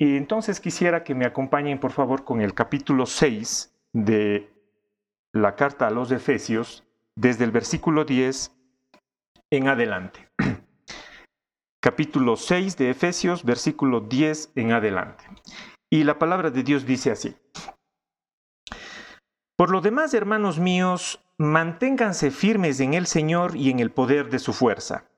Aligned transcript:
Y 0.00 0.16
entonces 0.16 0.60
quisiera 0.60 1.04
que 1.04 1.14
me 1.14 1.26
acompañen 1.26 1.78
por 1.78 1.92
favor 1.92 2.24
con 2.24 2.40
el 2.40 2.54
capítulo 2.54 3.04
6 3.04 3.76
de 3.92 4.50
la 5.30 5.56
carta 5.56 5.88
a 5.88 5.90
los 5.90 6.10
Efesios, 6.10 6.84
desde 7.16 7.44
el 7.44 7.50
versículo 7.50 8.06
10 8.06 8.50
en 9.50 9.68
adelante. 9.68 10.26
capítulo 11.82 12.36
6 12.36 12.78
de 12.78 12.88
Efesios, 12.88 13.44
versículo 13.44 14.00
10 14.00 14.52
en 14.54 14.72
adelante. 14.72 15.22
Y 15.90 16.04
la 16.04 16.18
palabra 16.18 16.50
de 16.50 16.62
Dios 16.62 16.86
dice 16.86 17.10
así. 17.10 17.36
Por 19.54 19.70
lo 19.70 19.82
demás, 19.82 20.14
hermanos 20.14 20.58
míos, 20.58 21.22
manténganse 21.36 22.30
firmes 22.30 22.80
en 22.80 22.94
el 22.94 23.06
Señor 23.06 23.54
y 23.54 23.68
en 23.68 23.80
el 23.80 23.90
poder 23.90 24.30
de 24.30 24.38
su 24.38 24.54
fuerza. 24.54 25.09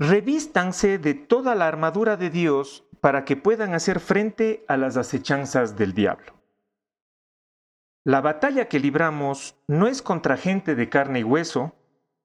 Revístanse 0.00 0.96
de 0.96 1.12
toda 1.12 1.54
la 1.54 1.68
armadura 1.68 2.16
de 2.16 2.30
Dios 2.30 2.88
para 3.02 3.26
que 3.26 3.36
puedan 3.36 3.74
hacer 3.74 4.00
frente 4.00 4.64
a 4.66 4.78
las 4.78 4.96
acechanzas 4.96 5.76
del 5.76 5.92
diablo. 5.92 6.40
La 8.06 8.22
batalla 8.22 8.66
que 8.66 8.80
libramos 8.80 9.56
no 9.68 9.86
es 9.88 10.00
contra 10.00 10.38
gente 10.38 10.74
de 10.74 10.88
carne 10.88 11.20
y 11.20 11.22
hueso, 11.22 11.74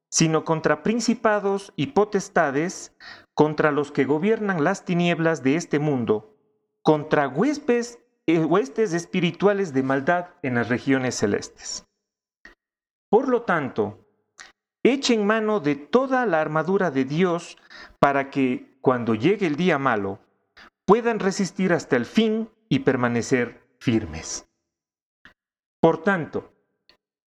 sino 0.10 0.46
contra 0.46 0.84
principados 0.84 1.74
y 1.76 1.88
potestades, 1.88 2.96
contra 3.34 3.72
los 3.72 3.92
que 3.92 4.06
gobiernan 4.06 4.64
las 4.64 4.86
tinieblas 4.86 5.44
de 5.44 5.58
este 5.58 5.78
mundo, 5.78 6.34
contra 6.82 7.28
huéspedes, 7.28 8.00
eh, 8.26 8.40
huestes 8.40 8.94
espirituales 8.94 9.74
de 9.74 9.84
maldad 9.84 10.28
en 10.44 10.56
las 10.56 10.70
regiones 10.70 11.16
celestes. 11.16 11.86
Por 13.10 13.28
lo 13.28 13.42
tanto, 13.42 14.05
echen 14.94 15.26
mano 15.26 15.60
de 15.60 15.76
toda 15.76 16.26
la 16.26 16.42
armadura 16.42 16.92
de 16.92 17.06
Dios 17.06 17.58
para 18.00 18.30
que, 18.30 18.78
cuando 18.82 19.16
llegue 19.16 19.48
el 19.48 19.56
día 19.56 19.78
malo, 19.80 20.20
puedan 20.86 21.20
resistir 21.20 21.74
hasta 21.74 21.96
el 21.96 22.06
fin 22.06 22.50
y 22.70 22.80
permanecer 22.80 23.62
firmes. 23.80 24.48
Por 25.82 26.04
tanto, 26.04 26.54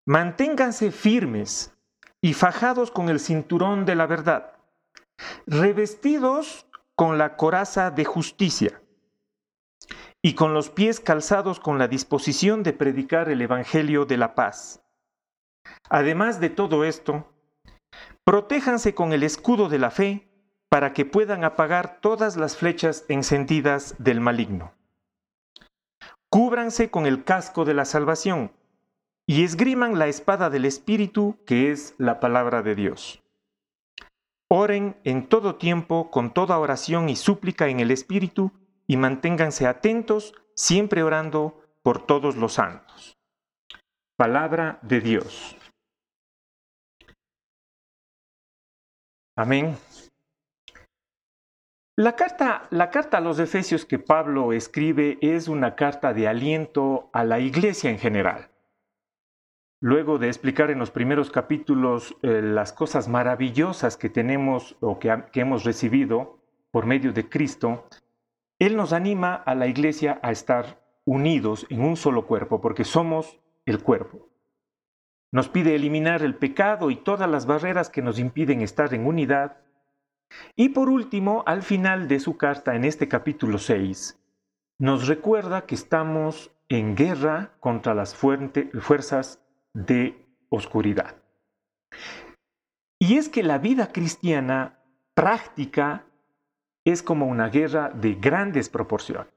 manténganse 0.07 0.91
firmes 0.91 1.75
y 2.21 2.35
fajados 2.35 2.91
con 2.91 3.09
el 3.09 3.21
cinturón 3.21 3.85
de 3.85 3.95
la 3.95 4.07
verdad, 4.07 4.57
revestidos 5.47 6.67
con 6.97 7.19
la 7.19 7.37
coraza 7.37 7.91
de 7.91 8.05
justicia 8.05 8.83
y 10.23 10.35
con 10.35 10.55
los 10.55 10.71
pies 10.71 10.99
calzados 11.01 11.61
con 11.61 11.79
la 11.79 11.87
disposición 11.87 12.63
de 12.63 12.73
predicar 12.73 13.29
el 13.29 13.41
Evangelio 13.41 14.05
de 14.05 14.17
la 14.17 14.35
paz. 14.35 14.83
Además 15.89 16.41
de 16.41 16.51
todo 16.51 16.85
esto, 16.85 17.27
protéjanse 18.29 18.95
con 18.95 19.15
el 19.15 19.23
escudo 19.23 19.71
de 19.71 19.79
la 19.79 19.91
fe 19.91 20.29
para 20.69 20.93
que 20.93 21.07
puedan 21.07 21.45
apagar 21.45 22.03
todas 22.03 22.37
las 22.37 22.59
flechas 22.59 23.07
encendidas 23.09 23.95
del 23.97 24.21
maligno. 24.21 24.75
Cúbranse 26.29 26.91
con 26.91 27.07
el 27.07 27.25
casco 27.25 27.65
de 27.65 27.73
la 27.73 27.87
salvación 27.87 28.53
y 29.27 29.45
esgriman 29.45 29.99
la 29.99 30.09
espada 30.09 30.51
del 30.51 30.67
Espíritu, 30.67 31.39
que 31.47 31.73
es 31.73 31.95
la 31.97 32.21
palabra 32.21 32.61
de 32.61 32.75
Dios. 32.75 33.23
Oren 34.51 34.99
en 35.05 35.27
todo 35.27 35.55
tiempo 35.55 36.11
con 36.11 36.35
toda 36.35 36.59
oración 36.59 37.09
y 37.09 37.17
súplica 37.17 37.69
en 37.69 37.81
el 37.81 37.91
Espíritu 37.91 38.53
y 38.87 38.99
manténganse 38.99 39.67
atentos, 39.67 40.35
siempre 40.55 41.03
orando 41.03 41.63
por 41.83 42.05
todos 42.05 42.37
los 42.37 42.53
santos. 42.53 43.17
Palabra 44.19 44.81
de 44.83 45.01
Dios. 45.01 45.58
Amén. 49.39 49.77
La 51.97 52.17
carta, 52.17 52.67
la 52.71 52.91
carta 52.91 53.19
a 53.19 53.21
los 53.21 53.39
Efesios 53.39 53.85
que 53.85 54.01
Pablo 54.01 54.53
escribe 54.53 55.17
es 55.21 55.47
una 55.47 55.77
carta 55.77 56.13
de 56.13 56.27
aliento 56.27 57.09
a 57.13 57.23
la 57.23 57.39
iglesia 57.39 57.89
en 57.89 58.01
general. 58.01 58.51
Luego 59.81 60.19
de 60.19 60.27
explicar 60.27 60.73
en 60.73 60.81
los 60.81 60.91
primeros 60.91 61.31
capítulos 61.31 62.17
eh, 62.23 62.43
las 62.43 62.73
cosas 62.73 63.07
maravillosas 63.07 63.97
que 63.97 64.09
tenemos 64.09 64.77
o 64.81 64.99
que, 64.99 65.23
que 65.31 65.43
hemos 65.43 65.63
recibido 65.63 66.41
por 66.73 66.87
medio 66.87 67.13
de 67.13 67.29
Cristo, 67.29 67.87
Él 68.59 68.75
nos 68.75 68.93
anima 68.93 69.37
a 69.37 69.55
la 69.55 69.69
iglesia 69.69 70.19
a 70.25 70.33
estar 70.33 70.83
unidos 71.05 71.65
en 71.71 71.83
un 71.83 71.97
solo 71.97 72.27
cuerpo, 72.27 72.61
porque 72.61 72.83
somos 72.83 73.39
el 73.67 73.85
cuerpo. 73.85 74.29
Nos 75.33 75.49
pide 75.49 75.75
eliminar 75.75 76.23
el 76.23 76.35
pecado 76.35 76.91
y 76.91 76.97
todas 76.97 77.29
las 77.29 77.47
barreras 77.47 77.91
que 77.91 78.03
nos 78.03 78.19
impiden 78.19 78.63
estar 78.63 78.95
en 78.95 79.07
unidad. 79.07 79.59
Y 80.57 80.71
por 80.71 80.89
último, 80.89 81.43
al 81.47 81.63
final 81.63 82.09
de 82.09 82.21
su 82.21 82.37
carta, 82.37 82.75
en 82.75 82.85
este 82.85 83.09
capítulo 83.09 83.59
6, 83.59 84.19
nos 84.79 85.07
recuerda 85.07 85.67
que 85.67 85.75
estamos 85.75 86.51
en 86.69 86.95
guerra 86.95 87.53
contra 87.61 87.95
las 87.95 88.15
fuerzas 88.15 89.43
de 89.75 90.27
oscuridad. 90.51 91.17
Y 92.99 93.17
es 93.17 93.29
que 93.29 93.43
la 93.43 93.59
vida 93.59 93.93
cristiana 93.93 94.79
práctica 95.15 96.07
es 96.85 97.03
como 97.03 97.27
una 97.27 97.49
guerra 97.49 97.91
de 97.91 98.15
grandes 98.15 98.69
proporciones. 98.69 99.33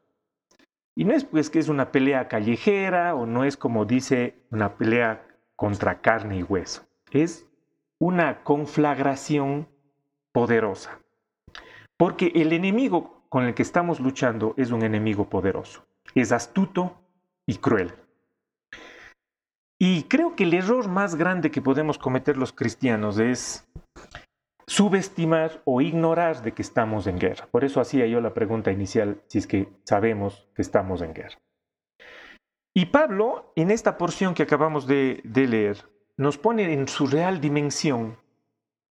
Y 0.96 1.06
no 1.06 1.14
es 1.14 1.24
pues 1.24 1.50
que 1.50 1.60
es 1.60 1.70
una 1.70 1.92
pelea 1.92 2.28
callejera 2.28 3.16
o 3.16 3.26
no 3.26 3.44
es 3.46 3.58
como 3.58 3.86
dice 3.86 4.46
una 4.52 4.76
pelea 4.76 5.26
contra 5.56 6.02
carne 6.02 6.38
y 6.38 6.44
hueso. 6.44 6.84
Es 7.12 7.48
una 8.00 8.44
conflagración 8.44 9.68
poderosa. 10.32 11.00
Porque 11.98 12.32
el 12.36 12.54
enemigo 12.54 13.24
con 13.30 13.46
el 13.46 13.54
que 13.54 13.62
estamos 13.62 14.00
luchando 14.00 14.54
es 14.58 14.72
un 14.72 14.84
enemigo 14.84 15.30
poderoso. 15.30 15.86
Es 16.16 16.32
astuto 16.32 17.00
y 17.46 17.58
cruel. 17.58 17.94
Y 19.80 20.04
creo 20.04 20.36
que 20.36 20.44
el 20.44 20.54
error 20.54 20.88
más 20.88 21.16
grande 21.16 21.52
que 21.52 21.62
podemos 21.62 21.98
cometer 21.98 22.38
los 22.38 22.54
cristianos 22.54 23.20
es 23.20 23.68
subestimar 24.68 25.62
o 25.66 25.82
ignorar 25.82 26.44
de 26.44 26.54
que 26.54 26.62
estamos 26.62 27.08
en 27.08 27.20
guerra. 27.20 27.48
Por 27.52 27.64
eso 27.64 27.82
hacía 27.82 28.06
yo 28.08 28.22
la 28.22 28.34
pregunta 28.34 28.72
inicial, 28.72 29.22
si 29.28 29.38
es 29.40 29.48
que 29.48 29.70
sabemos 29.84 30.48
que 30.56 30.62
estamos 30.62 31.02
en 31.02 31.14
guerra. 31.14 31.38
Y 32.74 32.88
Pablo, 32.88 33.52
en 33.56 33.72
esta 33.72 33.98
porción 33.98 34.34
que 34.34 34.44
acabamos 34.44 34.88
de, 34.88 35.22
leer, 35.24 35.90
nos 36.18 36.38
pone 36.38 36.74
en 36.74 36.88
su 36.88 37.08
real 37.08 37.42
dimensión, 37.42 38.18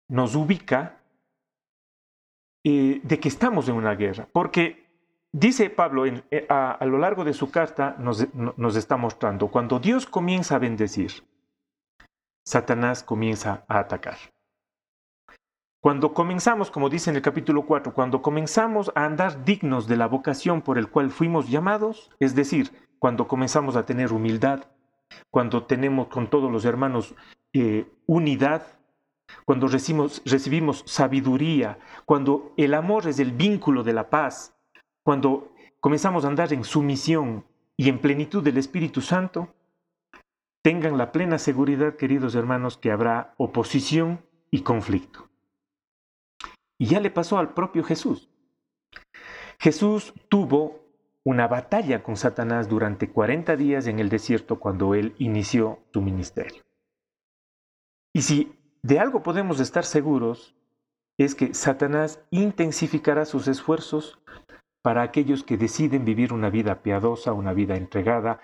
nos 0.08 0.34
ubica 0.34 1.00
eh, 2.64 3.00
de 3.02 3.20
que 3.20 3.28
estamos 3.28 3.68
en 3.68 3.76
una 3.76 3.94
guerra. 3.94 4.28
Porque 4.32 4.82
Dice 5.34 5.70
Pablo 5.70 6.04
eh, 6.04 6.46
a, 6.50 6.84
lo 6.84 6.98
largo 6.98 7.24
de 7.24 7.32
su 7.32 7.50
carta, 7.50 7.96
nos, 7.98 8.76
está 8.76 8.98
mostrando, 8.98 9.48
cuando 9.48 9.78
Dios 9.78 10.04
comienza 10.04 10.56
a 10.56 10.58
bendecir, 10.58 11.26
Satanás 12.44 13.02
comienza 13.02 13.64
a 13.66 13.78
atacar. 13.78 14.18
Cuando 15.80 16.12
comenzamos, 16.12 16.70
como 16.70 16.90
dice 16.90 17.08
en 17.08 17.16
el 17.16 17.22
capítulo 17.22 17.64
4, 17.64 17.94
cuando 17.94 18.20
comenzamos 18.20 18.92
a 18.94 19.06
andar 19.06 19.42
dignos 19.44 19.88
de 19.88 19.96
la 19.96 20.06
vocación 20.06 20.60
por 20.60 20.76
el 20.76 20.90
cual 20.90 21.10
fuimos 21.10 21.48
llamados, 21.48 22.10
es 22.20 22.34
decir, 22.34 22.70
cuando 23.02 23.26
comenzamos 23.26 23.74
a 23.74 23.84
tener 23.84 24.12
humildad, 24.12 24.62
cuando 25.28 25.64
tenemos 25.64 26.06
con 26.06 26.30
todos 26.30 26.52
los 26.52 26.64
hermanos 26.64 27.16
eh, 27.52 27.90
unidad, 28.06 28.78
cuando 29.44 29.66
recibimos, 29.66 30.22
recibimos 30.24 30.84
sabiduría, 30.86 31.80
cuando 32.04 32.54
el 32.56 32.74
amor 32.74 33.08
es 33.08 33.18
el 33.18 33.32
vínculo 33.32 33.82
de 33.82 33.92
la 33.92 34.08
paz, 34.08 34.56
cuando 35.02 35.52
comenzamos 35.80 36.24
a 36.24 36.28
andar 36.28 36.52
en 36.52 36.62
sumisión 36.62 37.44
y 37.76 37.88
en 37.88 37.98
plenitud 37.98 38.40
del 38.40 38.56
Espíritu 38.56 39.00
Santo, 39.00 39.52
tengan 40.62 40.96
la 40.96 41.10
plena 41.10 41.38
seguridad, 41.38 41.96
queridos 41.96 42.36
hermanos, 42.36 42.78
que 42.78 42.92
habrá 42.92 43.34
oposición 43.36 44.24
y 44.48 44.60
conflicto. 44.60 45.28
Y 46.78 46.86
ya 46.86 47.00
le 47.00 47.10
pasó 47.10 47.38
al 47.38 47.52
propio 47.52 47.82
Jesús. 47.82 48.30
Jesús 49.58 50.14
tuvo 50.28 50.81
una 51.24 51.46
batalla 51.46 52.02
con 52.02 52.16
Satanás 52.16 52.68
durante 52.68 53.10
40 53.10 53.56
días 53.56 53.86
en 53.86 53.98
el 53.98 54.08
desierto 54.08 54.58
cuando 54.58 54.94
él 54.94 55.14
inició 55.18 55.80
su 55.92 56.02
ministerio. 56.02 56.62
Y 58.12 58.22
si 58.22 58.58
de 58.82 58.98
algo 58.98 59.22
podemos 59.22 59.60
estar 59.60 59.84
seguros, 59.84 60.56
es 61.18 61.34
que 61.34 61.54
Satanás 61.54 62.20
intensificará 62.30 63.24
sus 63.24 63.46
esfuerzos 63.46 64.20
para 64.82 65.02
aquellos 65.02 65.44
que 65.44 65.56
deciden 65.56 66.04
vivir 66.04 66.32
una 66.32 66.50
vida 66.50 66.82
piadosa, 66.82 67.32
una 67.32 67.52
vida 67.52 67.76
entregada, 67.76 68.40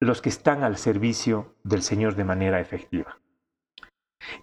los 0.00 0.22
que 0.22 0.28
están 0.28 0.62
al 0.62 0.76
servicio 0.76 1.56
del 1.64 1.82
Señor 1.82 2.14
de 2.14 2.24
manera 2.24 2.60
efectiva. 2.60 3.18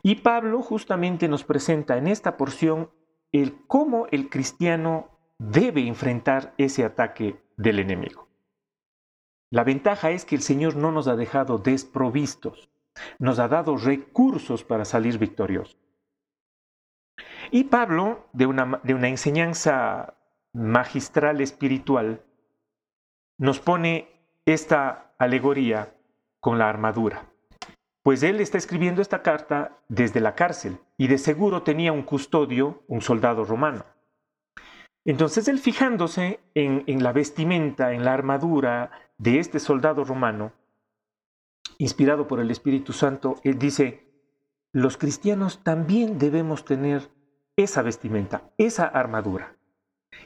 Y 0.01 0.15
Pablo 0.15 0.61
justamente 0.61 1.27
nos 1.27 1.43
presenta 1.43 1.97
en 1.97 2.07
esta 2.07 2.35
porción 2.35 2.91
el 3.31 3.65
cómo 3.67 4.07
el 4.11 4.29
cristiano 4.29 5.09
debe 5.39 5.87
enfrentar 5.87 6.53
ese 6.57 6.83
ataque 6.83 7.42
del 7.57 7.79
enemigo. 7.79 8.27
La 9.49 9.63
ventaja 9.63 10.11
es 10.11 10.25
que 10.25 10.35
el 10.35 10.41
Señor 10.41 10.75
no 10.75 10.91
nos 10.91 11.07
ha 11.07 11.15
dejado 11.15 11.59
desprovistos, 11.59 12.69
nos 13.19 13.39
ha 13.39 13.47
dado 13.47 13.77
recursos 13.77 14.63
para 14.63 14.85
salir 14.85 15.17
victoriosos. 15.17 15.77
Y 17.51 17.65
Pablo, 17.65 18.27
de 18.33 18.47
una, 18.47 18.79
de 18.83 18.93
una 18.95 19.09
enseñanza 19.09 20.15
magistral 20.53 21.41
espiritual, 21.41 22.23
nos 23.37 23.59
pone 23.59 24.09
esta 24.45 25.13
alegoría 25.17 25.95
con 26.39 26.57
la 26.57 26.69
armadura. 26.69 27.29
Pues 28.03 28.21
él 28.23 28.41
está 28.41 28.57
escribiendo 28.57 29.01
esta 29.01 29.21
carta 29.21 29.77
desde 29.87 30.19
la 30.19 30.35
cárcel 30.35 30.79
y 30.97 31.07
de 31.07 31.17
seguro 31.17 31.63
tenía 31.63 31.93
un 31.93 32.03
custodio, 32.03 32.83
un 32.87 33.01
soldado 33.01 33.45
romano. 33.45 33.85
Entonces 35.05 35.47
él 35.47 35.59
fijándose 35.59 36.39
en, 36.53 37.03
la 37.03 37.11
vestimenta, 37.11 37.93
en 37.93 38.05
la 38.05 38.13
armadura 38.13 38.91
de 39.17 39.39
este 39.39 39.59
soldado 39.59 40.03
romano, 40.03 40.53
inspirado 41.77 42.27
por 42.27 42.39
el 42.39 42.51
Espíritu 42.51 42.93
Santo, 42.93 43.35
él 43.43 43.59
dice, 43.59 44.07
los 44.71 44.97
cristianos 44.97 45.63
también 45.63 46.17
debemos 46.17 46.63
tener 46.63 47.09
esa 47.57 47.81
vestimenta, 47.81 48.49
esa 48.57 48.85
armadura. 48.85 49.57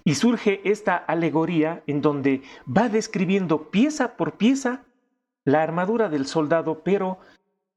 Y 0.04 0.16
surge 0.16 0.62
esta 0.70 0.96
alegoría 0.96 1.84
en 1.88 2.02
donde 2.02 2.44
va 2.66 2.90
describiendo 2.90 3.72
pieza 3.72 4.16
por 4.16 4.38
pieza 4.38 4.86
la 5.44 5.64
armadura 5.64 6.10
del 6.10 6.28
soldado, 6.28 6.84
pero 6.84 7.20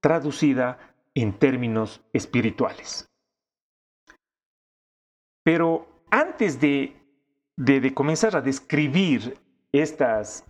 traducida 0.01 0.95
en 1.15 1.39
términos 1.39 2.03
espirituales. 2.13 3.09
Pero 5.43 5.90
antes 6.11 6.61
de, 6.61 6.97
comenzar 7.95 8.37
a 8.37 8.41
describir 8.41 9.39
estas, 9.73 10.45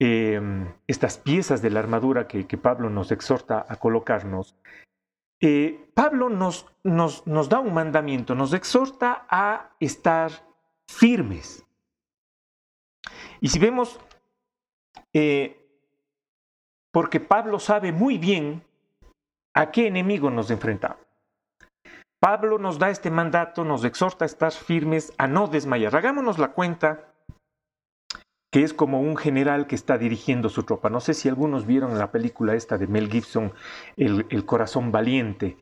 em, 0.00 0.72
estas 0.86 1.18
piezas 1.18 1.62
de 1.62 1.70
la 1.70 1.80
armadura 1.80 2.26
que, 2.26 2.46
que, 2.46 2.58
Pablo 2.58 2.90
nos 2.90 3.12
exhorta 3.12 3.64
a 3.68 3.76
colocarnos, 3.76 4.56
eh, 5.40 5.90
Pablo 5.94 6.30
nos, 6.30 6.66
nos, 6.82 7.26
nos 7.26 7.48
da 7.48 7.60
un 7.60 7.74
mandamiento, 7.74 8.34
nos 8.34 8.52
exhorta 8.52 9.26
a 9.28 9.74
estar 9.80 10.30
firmes. 10.88 11.64
Y 13.40 13.48
si 13.48 13.58
vemos, 13.58 14.00
eh, 15.12 15.60
porque 16.90 17.20
Pablo 17.20 17.58
sabe 17.58 17.92
muy 17.92 18.18
bien 18.18 18.62
a 19.52 19.70
qué 19.70 19.86
enemigo 19.86 20.30
nos 20.30 20.50
enfrentamos. 20.50 21.04
Pablo 22.24 22.56
nos 22.56 22.78
da 22.78 22.88
este 22.88 23.10
mandato, 23.10 23.64
nos 23.64 23.84
exhorta 23.84 24.24
a 24.24 24.32
estar 24.32 24.50
firmes, 24.50 25.12
a 25.18 25.26
no 25.26 25.46
desmayar. 25.46 25.94
Hagámonos 25.94 26.38
la 26.38 26.52
cuenta 26.52 27.12
que 28.50 28.62
es 28.62 28.72
como 28.72 29.02
un 29.02 29.18
general 29.18 29.66
que 29.66 29.74
está 29.74 29.98
dirigiendo 29.98 30.48
su 30.48 30.62
tropa. 30.62 30.88
No 30.88 31.00
sé 31.00 31.12
si 31.12 31.28
algunos 31.28 31.66
vieron 31.66 31.98
la 31.98 32.10
película 32.12 32.54
esta 32.54 32.78
de 32.78 32.86
Mel 32.86 33.10
Gibson, 33.10 33.52
El, 33.98 34.46
corazón 34.46 34.90
valiente, 34.90 35.58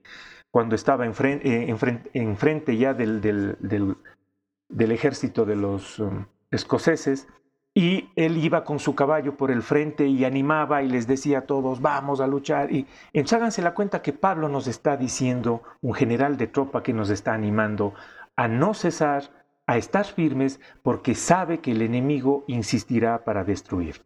cuando 0.52 0.76
estaba 0.76 1.04
enfrente, 1.04 2.72
eh, 2.72 2.76
ya 2.76 2.94
del, 2.94 3.20
del, 3.20 4.92
ejército 4.92 5.44
de 5.44 5.56
los 5.56 5.98
um, 5.98 6.26
escoceses 6.52 7.26
y 7.74 8.10
él 8.16 8.36
iba 8.36 8.64
con 8.64 8.78
su 8.78 8.94
caballo 8.94 9.36
por 9.36 9.50
el 9.50 9.62
frente 9.62 10.06
y 10.06 10.24
animaba 10.24 10.82
y 10.82 10.88
les 10.88 11.06
decía 11.06 11.38
a 11.38 11.46
todos, 11.46 11.80
vamos 11.80 12.20
a 12.20 12.26
luchar. 12.26 12.70
Y 12.72 12.86
háganse 13.14 13.62
la 13.62 13.74
cuenta 13.74 14.02
que 14.02 14.12
Pablo 14.12 14.48
nos 14.48 14.66
está 14.66 14.96
diciendo, 14.96 15.62
un 15.80 15.94
general 15.94 16.36
de 16.36 16.48
tropa 16.48 16.82
que 16.82 16.92
nos 16.92 17.08
está 17.08 17.32
animando 17.32 17.94
a 18.36 18.46
no 18.46 18.74
cesar, 18.74 19.30
a 19.66 19.78
estar 19.78 20.04
firmes, 20.04 20.60
porque 20.82 21.14
sabe 21.14 21.60
que 21.60 21.72
el 21.72 21.80
enemigo 21.80 22.44
insistirá 22.46 23.24
para 23.24 23.44
destruir. 23.44 24.04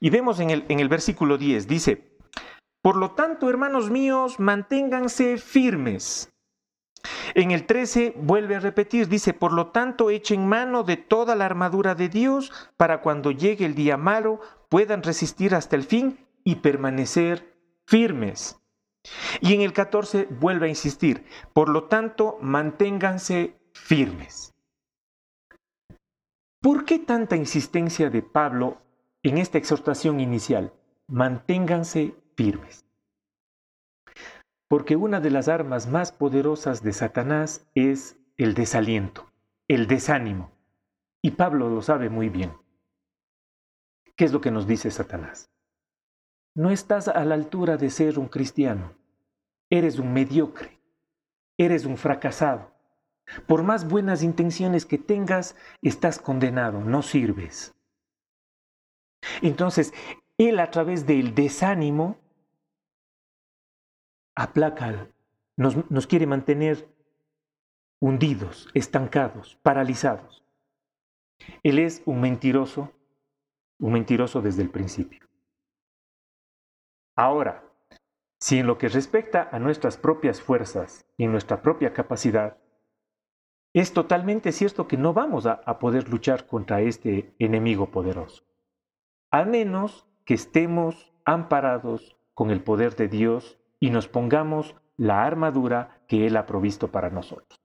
Y 0.00 0.08
vemos 0.08 0.40
en 0.40 0.50
el, 0.50 0.64
en 0.68 0.80
el 0.80 0.88
versículo 0.88 1.36
10, 1.36 1.68
dice, 1.68 2.16
por 2.80 2.96
lo 2.96 3.10
tanto, 3.10 3.50
hermanos 3.50 3.90
míos, 3.90 4.40
manténganse 4.40 5.36
firmes 5.36 6.32
en 7.34 7.50
el 7.50 7.66
13 7.66 8.14
vuelve 8.16 8.56
a 8.56 8.60
repetir, 8.60 9.08
dice, 9.08 9.34
por 9.34 9.52
lo 9.52 9.68
tanto 9.68 10.10
echen 10.10 10.46
mano 10.46 10.82
de 10.82 10.96
toda 10.96 11.34
la 11.34 11.46
armadura 11.46 11.94
de 11.94 12.08
Dios 12.08 12.52
para 12.76 13.00
cuando 13.00 13.30
llegue 13.30 13.64
el 13.64 13.74
día 13.74 13.96
malo 13.96 14.40
puedan 14.68 15.02
resistir 15.02 15.54
hasta 15.54 15.76
el 15.76 15.84
fin 15.84 16.26
y 16.44 16.56
permanecer 16.56 17.56
firmes. 17.86 18.60
Y 19.40 19.54
en 19.54 19.62
el 19.62 19.72
14 19.72 20.28
vuelve 20.40 20.66
a 20.66 20.70
insistir, 20.70 21.24
por 21.52 21.68
lo 21.68 21.84
tanto 21.84 22.38
manténganse 22.40 23.56
firmes. 23.72 24.54
¿Por 26.60 26.84
qué 26.84 26.98
tanta 26.98 27.36
insistencia 27.36 28.10
de 28.10 28.22
Pablo 28.22 28.78
en 29.22 29.38
esta 29.38 29.58
exhortación 29.58 30.20
inicial? 30.20 30.72
Manténganse 31.06 32.16
firmes 32.36 32.87
porque 34.68 34.96
una 34.96 35.20
de 35.20 35.30
las 35.30 35.48
armas 35.48 35.88
más 35.88 36.12
poderosas 36.12 36.82
de 36.82 36.92
Satanás 36.92 37.66
es 37.74 38.18
el 38.36 38.54
desaliento, 38.54 39.32
el 39.66 39.86
desánimo. 39.86 40.52
Y 41.22 41.32
Pablo 41.32 41.70
lo 41.70 41.82
sabe 41.82 42.10
muy 42.10 42.28
bien. 42.28 42.52
¿Qué 44.14 44.24
es 44.24 44.32
lo 44.32 44.40
que 44.40 44.50
nos 44.50 44.66
dice 44.66 44.90
Satanás? 44.90 45.50
No 46.54 46.70
estás 46.70 47.08
a 47.08 47.24
la 47.24 47.34
altura 47.34 47.76
de 47.76 47.90
ser 47.90 48.18
un 48.18 48.28
cristiano. 48.28 48.94
Eres 49.70 49.98
un 49.98 50.12
mediocre. 50.12 50.78
Eres 51.56 51.84
un 51.84 51.96
fracasado. 51.96 52.72
Por 53.46 53.62
más 53.62 53.88
buenas 53.88 54.22
intenciones 54.22 54.86
que 54.86 54.98
tengas, 54.98 55.56
estás 55.82 56.18
condenado, 56.18 56.80
no 56.80 57.02
sirves. 57.02 57.74
Entonces, 59.42 59.92
él 60.38 60.60
a 60.60 60.70
través 60.70 61.06
del 61.06 61.34
desánimo 61.34 62.16
aplaca, 64.38 65.10
nos, 65.56 65.90
nos 65.90 66.06
quiere 66.06 66.26
mantener 66.26 66.88
hundidos, 68.00 68.68
estancados, 68.72 69.58
paralizados. 69.62 70.44
Él 71.64 71.80
es 71.80 72.02
un 72.06 72.20
mentiroso, 72.20 72.92
un 73.80 73.92
mentiroso 73.94 74.40
desde 74.40 74.62
el 74.62 74.70
principio. 74.70 75.26
Ahora, 77.16 77.64
si 78.38 78.60
en 78.60 78.68
lo 78.68 78.78
que 78.78 78.88
respecta 78.88 79.48
a 79.50 79.58
nuestras 79.58 79.96
propias 79.96 80.40
fuerzas 80.40 81.04
y 81.16 81.26
nuestra 81.26 81.60
propia 81.60 81.92
capacidad, 81.92 82.58
es 83.74 83.92
totalmente 83.92 84.52
cierto 84.52 84.86
que 84.86 84.96
no 84.96 85.12
vamos 85.12 85.46
a, 85.46 85.54
a, 85.66 85.80
poder 85.80 86.08
luchar 86.08 86.46
contra 86.46 86.80
este 86.80 87.34
enemigo 87.40 87.90
poderoso, 87.90 88.44
a 89.32 89.44
menos 89.44 90.06
que 90.24 90.34
estemos 90.34 91.12
amparados 91.24 92.16
con 92.34 92.50
el 92.52 92.62
poder 92.62 92.94
de 92.94 93.08
Dios 93.08 93.57
y 93.80 93.90
nos 93.90 94.08
pongamos 94.08 94.74
la 94.96 95.24
armadura 95.24 96.02
que 96.08 96.26
Él 96.26 96.36
ha 96.36 96.46
provisto 96.46 96.90
para 96.90 97.10
nosotros. 97.10 97.60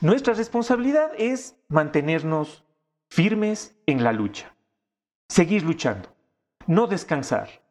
Nuestra 0.00 0.34
responsabilidad 0.34 1.12
es 1.16 1.56
mantenernos 1.68 2.64
firmes 3.10 3.76
en 3.86 4.04
la 4.04 4.12
lucha, 4.12 4.54
seguir 5.28 5.62
luchando, 5.62 6.14
no 6.66 6.86
descansar, 6.86 7.62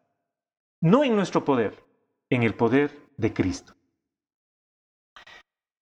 no 0.81 1.03
en 1.03 1.15
nuestro 1.15 1.45
poder, 1.45 1.83
en 2.29 2.43
el 2.43 2.55
poder 2.55 2.97
de 3.17 3.33
Cristo. 3.33 3.75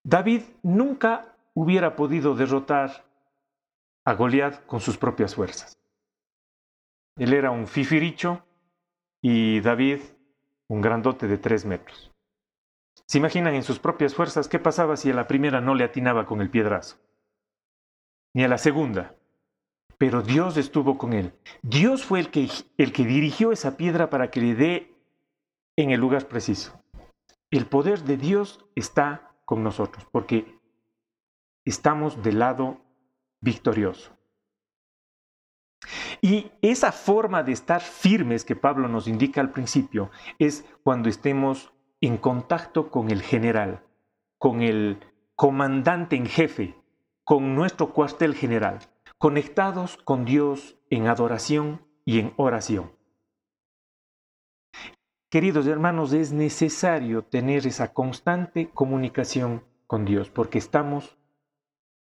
David 0.03 0.43
nunca 0.63 1.35
hubiera 1.53 1.95
podido 1.95 2.35
derrotar 2.35 3.05
a 4.05 4.13
Goliat 4.13 4.65
con 4.65 4.79
sus 4.79 4.97
propias 4.97 5.35
fuerzas. 5.35 5.77
Él 7.17 7.33
era 7.33 7.51
un 7.51 7.67
fifiricho 7.67 8.45
y 9.21 9.59
David 9.59 9.99
un 10.67 10.81
grandote 10.81 11.27
de 11.27 11.37
tres 11.37 11.65
metros. 11.65 12.11
¿Se 13.05 13.17
imaginan 13.17 13.55
en 13.55 13.63
sus 13.63 13.79
propias 13.79 14.13
fuerzas 14.13 14.47
qué 14.47 14.59
pasaba 14.59 14.97
si 14.97 15.09
a 15.09 15.13
la 15.13 15.27
primera 15.27 15.61
no 15.61 15.75
le 15.75 15.85
atinaba 15.85 16.25
con 16.25 16.41
el 16.41 16.49
piedrazo? 16.49 16.97
Ni 18.33 18.43
a 18.43 18.47
la 18.47 18.57
segunda. 18.57 19.15
Pero 19.97 20.21
Dios 20.21 20.57
estuvo 20.57 20.97
con 20.97 21.13
él. 21.13 21.33
Dios 21.61 22.03
fue 22.03 22.19
el 22.19 22.29
que, 22.29 22.49
el 22.77 22.91
que 22.91 23.05
dirigió 23.05 23.51
esa 23.51 23.77
piedra 23.77 24.09
para 24.09 24.29
que 24.29 24.41
le 24.41 24.55
dé 24.55 24.95
en 25.77 25.91
el 25.91 25.99
lugar 25.99 26.27
preciso. 26.27 26.83
El 27.49 27.65
poder 27.65 28.03
de 28.03 28.17
Dios 28.17 28.65
está 28.75 29.31
con 29.45 29.63
nosotros 29.63 30.05
porque 30.11 30.59
estamos 31.63 32.21
del 32.21 32.39
lado 32.39 32.81
victorioso. 33.39 34.16
Y 36.21 36.51
esa 36.61 36.91
forma 36.91 37.43
de 37.43 37.51
estar 37.51 37.81
firmes 37.81 38.43
que 38.43 38.55
Pablo 38.55 38.87
nos 38.87 39.07
indica 39.07 39.41
al 39.41 39.51
principio 39.51 40.09
es 40.39 40.65
cuando 40.83 41.09
estemos 41.09 41.71
en 42.01 42.17
contacto 42.17 42.89
con 42.89 43.11
el 43.11 43.21
general, 43.21 43.83
con 44.37 44.61
el 44.61 44.99
comandante 45.35 46.15
en 46.15 46.25
jefe, 46.25 46.75
con 47.23 47.55
nuestro 47.55 47.93
cuartel 47.93 48.35
general, 48.35 48.79
conectados 49.17 49.97
con 49.97 50.25
Dios 50.25 50.77
en 50.89 51.07
adoración 51.07 51.85
y 52.05 52.19
en 52.19 52.33
oración. 52.37 52.91
Queridos 55.29 55.67
hermanos, 55.67 56.13
es 56.13 56.31
necesario 56.31 57.23
tener 57.23 57.67
esa 57.67 57.93
constante 57.93 58.69
comunicación 58.69 59.63
con 59.85 60.05
Dios 60.05 60.29
porque 60.29 60.57
estamos 60.57 61.17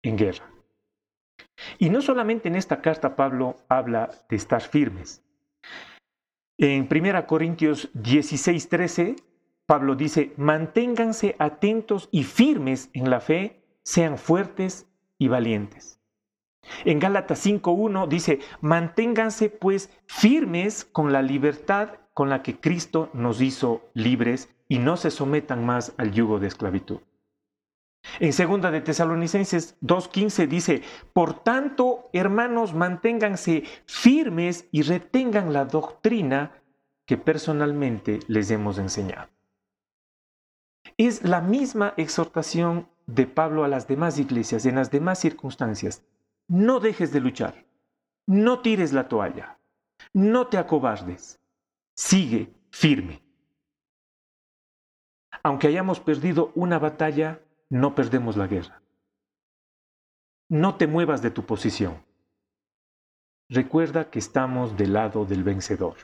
en 0.02 0.18
guerra. 0.18 0.55
Y 1.78 1.90
no 1.90 2.00
solamente 2.00 2.48
en 2.48 2.56
esta 2.56 2.80
carta 2.80 3.16
Pablo 3.16 3.56
habla 3.68 4.10
de 4.28 4.36
estar 4.36 4.62
firmes. 4.62 5.22
En 6.58 6.88
1 6.90 7.26
Corintios 7.26 7.90
16, 7.94 8.68
13, 8.68 9.16
Pablo 9.66 9.94
dice, 9.94 10.32
manténganse 10.36 11.36
atentos 11.38 12.08
y 12.12 12.22
firmes 12.22 12.88
en 12.92 13.10
la 13.10 13.20
fe, 13.20 13.62
sean 13.82 14.16
fuertes 14.16 14.88
y 15.18 15.28
valientes. 15.28 16.00
En 16.84 16.98
Gálatas 16.98 17.44
5.1 17.44 18.08
dice, 18.08 18.40
manténganse 18.60 19.50
pues 19.50 19.90
firmes 20.06 20.84
con 20.84 21.12
la 21.12 21.22
libertad 21.22 21.90
con 22.14 22.30
la 22.30 22.42
que 22.42 22.58
Cristo 22.58 23.10
nos 23.12 23.40
hizo 23.40 23.82
libres 23.92 24.48
y 24.68 24.78
no 24.78 24.96
se 24.96 25.10
sometan 25.10 25.66
más 25.66 25.92
al 25.98 26.12
yugo 26.12 26.38
de 26.38 26.48
esclavitud. 26.48 27.00
En 28.20 28.32
segunda 28.32 28.70
de 28.70 28.80
Tesalonicenses 28.80 29.76
2.15 29.82 30.46
dice, 30.48 30.82
por 31.12 31.42
tanto, 31.42 32.08
hermanos, 32.12 32.74
manténganse 32.74 33.64
firmes 33.86 34.68
y 34.70 34.82
retengan 34.82 35.52
la 35.52 35.64
doctrina 35.64 36.62
que 37.04 37.16
personalmente 37.16 38.20
les 38.26 38.50
hemos 38.50 38.78
enseñado. 38.78 39.28
Es 40.96 41.22
la 41.24 41.40
misma 41.40 41.94
exhortación 41.96 42.88
de 43.06 43.26
Pablo 43.26 43.64
a 43.64 43.68
las 43.68 43.86
demás 43.86 44.18
iglesias 44.18 44.66
en 44.66 44.76
las 44.76 44.90
demás 44.90 45.18
circunstancias. 45.18 46.04
No 46.48 46.80
dejes 46.80 47.12
de 47.12 47.20
luchar, 47.20 47.66
no 48.26 48.60
tires 48.60 48.92
la 48.92 49.08
toalla, 49.08 49.58
no 50.12 50.46
te 50.48 50.58
acobardes, 50.58 51.40
sigue 51.94 52.52
firme. 52.70 53.22
Aunque 55.42 55.68
hayamos 55.68 56.00
perdido 56.00 56.50
una 56.54 56.78
batalla, 56.78 57.40
no 57.70 57.94
perdemos 57.94 58.36
la 58.36 58.46
guerra. 58.46 58.82
No 60.48 60.76
te 60.76 60.86
muevas 60.86 61.22
de 61.22 61.30
tu 61.30 61.44
posición. 61.44 62.04
Recuerda 63.48 64.10
que 64.10 64.18
estamos 64.18 64.76
del 64.76 64.92
lado 64.92 65.24
del 65.24 65.44
vencedor. 65.44 65.96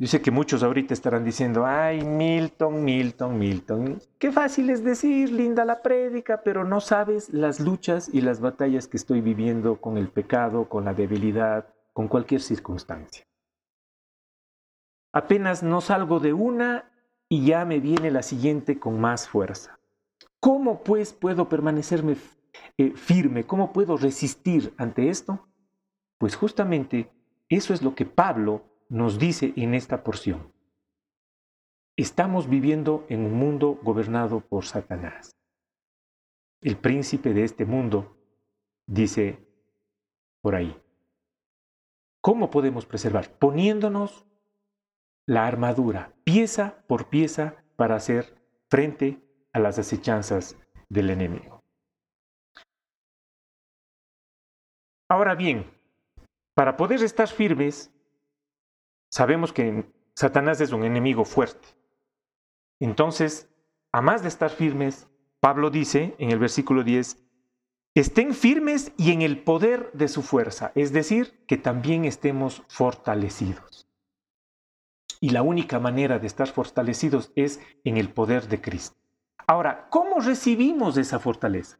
Yo 0.00 0.06
sé 0.06 0.22
que 0.22 0.30
muchos 0.30 0.62
ahorita 0.62 0.94
estarán 0.94 1.24
diciendo, 1.24 1.66
ay, 1.66 2.02
Milton, 2.02 2.82
Milton, 2.82 3.38
Milton, 3.38 4.00
qué 4.18 4.32
fácil 4.32 4.70
es 4.70 4.82
decir, 4.82 5.30
linda 5.30 5.66
la 5.66 5.82
prédica, 5.82 6.42
pero 6.42 6.64
no 6.64 6.80
sabes 6.80 7.28
las 7.34 7.60
luchas 7.60 8.08
y 8.10 8.22
las 8.22 8.40
batallas 8.40 8.88
que 8.88 8.96
estoy 8.96 9.20
viviendo 9.20 9.78
con 9.78 9.98
el 9.98 10.08
pecado, 10.08 10.70
con 10.70 10.86
la 10.86 10.94
debilidad, 10.94 11.66
con 11.92 12.08
cualquier 12.08 12.40
circunstancia. 12.40 13.26
Apenas 15.12 15.62
no 15.62 15.82
salgo 15.82 16.18
de 16.18 16.32
una 16.32 16.89
y 17.32 17.46
ya 17.46 17.64
me 17.64 17.78
viene 17.78 18.10
la 18.10 18.22
siguiente 18.22 18.80
con 18.80 19.00
más 19.00 19.28
fuerza. 19.28 19.78
¿Cómo 20.40 20.82
pues 20.82 21.12
puedo 21.12 21.48
permanecerme 21.48 22.16
eh, 22.76 22.90
firme? 22.96 23.46
¿Cómo 23.46 23.72
puedo 23.72 23.96
resistir 23.96 24.74
ante 24.76 25.08
esto? 25.08 25.48
Pues 26.18 26.34
justamente 26.34 27.08
eso 27.48 27.72
es 27.72 27.82
lo 27.82 27.94
que 27.94 28.04
Pablo 28.04 28.64
nos 28.88 29.18
dice 29.18 29.52
en 29.56 29.74
esta 29.74 30.02
porción. 30.02 30.52
Estamos 31.96 32.48
viviendo 32.48 33.06
en 33.08 33.24
un 33.24 33.34
mundo 33.34 33.78
gobernado 33.82 34.40
por 34.40 34.64
Satanás. 34.64 35.36
El 36.60 36.76
príncipe 36.76 37.32
de 37.32 37.44
este 37.44 37.64
mundo 37.64 38.16
dice 38.86 39.38
por 40.40 40.56
ahí. 40.56 40.76
¿Cómo 42.20 42.50
podemos 42.50 42.86
preservar? 42.86 43.30
Poniéndonos 43.38 44.26
la 45.30 45.46
armadura 45.46 46.12
pieza 46.24 46.82
por 46.88 47.08
pieza 47.08 47.54
para 47.76 47.94
hacer 47.94 48.34
frente 48.68 49.20
a 49.52 49.60
las 49.60 49.78
acechanzas 49.78 50.56
del 50.88 51.10
enemigo. 51.10 51.60
Ahora 55.08 55.34
bien, 55.34 55.70
para 56.54 56.76
poder 56.76 57.02
estar 57.02 57.28
firmes, 57.28 57.92
Sabemos 59.10 59.52
que 59.52 59.92
Satanás 60.14 60.60
es 60.60 60.72
un 60.72 60.84
enemigo 60.84 61.24
fuerte. 61.24 61.68
Entonces, 62.80 63.48
a 63.92 64.00
más 64.00 64.22
de 64.22 64.28
estar 64.28 64.50
firmes, 64.50 65.08
Pablo 65.40 65.70
dice 65.70 66.14
en 66.18 66.30
el 66.30 66.38
versículo 66.38 66.84
10, 66.84 67.18
estén 67.96 68.34
firmes 68.34 68.92
y 68.96 69.10
en 69.10 69.22
el 69.22 69.42
poder 69.42 69.90
de 69.92 70.06
su 70.06 70.22
fuerza, 70.22 70.70
es 70.76 70.92
decir, 70.92 71.44
que 71.48 71.56
también 71.56 72.04
estemos 72.04 72.62
fortalecidos. 72.68 73.69
Y 75.20 75.30
la 75.30 75.42
única 75.42 75.78
manera 75.78 76.18
de 76.18 76.26
estar 76.26 76.48
fortalecidos 76.48 77.30
es 77.36 77.60
en 77.84 77.98
el 77.98 78.10
poder 78.12 78.48
de 78.48 78.60
Cristo. 78.60 78.96
Ahora, 79.46 79.88
¿cómo 79.90 80.20
recibimos 80.20 80.96
esa 80.96 81.18
fortaleza? 81.18 81.78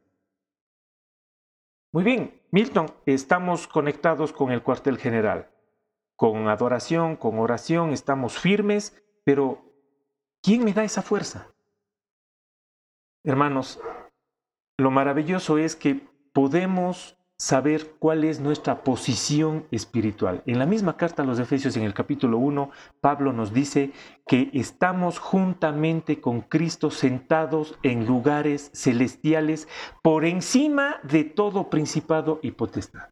Muy 1.92 2.04
bien, 2.04 2.42
Milton, 2.50 2.86
estamos 3.06 3.66
conectados 3.66 4.32
con 4.32 4.52
el 4.52 4.62
cuartel 4.62 4.98
general 4.98 5.50
con 6.20 6.48
adoración, 6.48 7.16
con 7.16 7.38
oración, 7.38 7.94
estamos 7.94 8.38
firmes, 8.38 9.02
pero 9.24 9.64
¿quién 10.42 10.64
me 10.64 10.74
da 10.74 10.84
esa 10.84 11.00
fuerza? 11.00 11.50
Hermanos, 13.24 13.80
lo 14.76 14.90
maravilloso 14.90 15.56
es 15.56 15.76
que 15.76 16.06
podemos 16.34 17.16
saber 17.40 17.94
cuál 17.98 18.24
es 18.24 18.38
nuestra 18.38 18.84
posición 18.84 19.64
espiritual. 19.70 20.42
En 20.44 20.58
la 20.58 20.66
misma 20.66 20.98
carta 20.98 21.22
a 21.22 21.24
los 21.24 21.38
Efesios, 21.38 21.74
en 21.78 21.84
el 21.84 21.94
capítulo 21.94 22.36
1, 22.36 22.70
Pablo 23.00 23.32
nos 23.32 23.54
dice 23.54 23.92
que 24.26 24.50
estamos 24.52 25.18
juntamente 25.18 26.20
con 26.20 26.42
Cristo 26.42 26.90
sentados 26.90 27.78
en 27.82 28.04
lugares 28.04 28.70
celestiales 28.74 29.68
por 30.02 30.26
encima 30.26 31.00
de 31.02 31.24
todo 31.24 31.70
principado 31.70 32.40
y 32.42 32.50
potestad. 32.50 33.08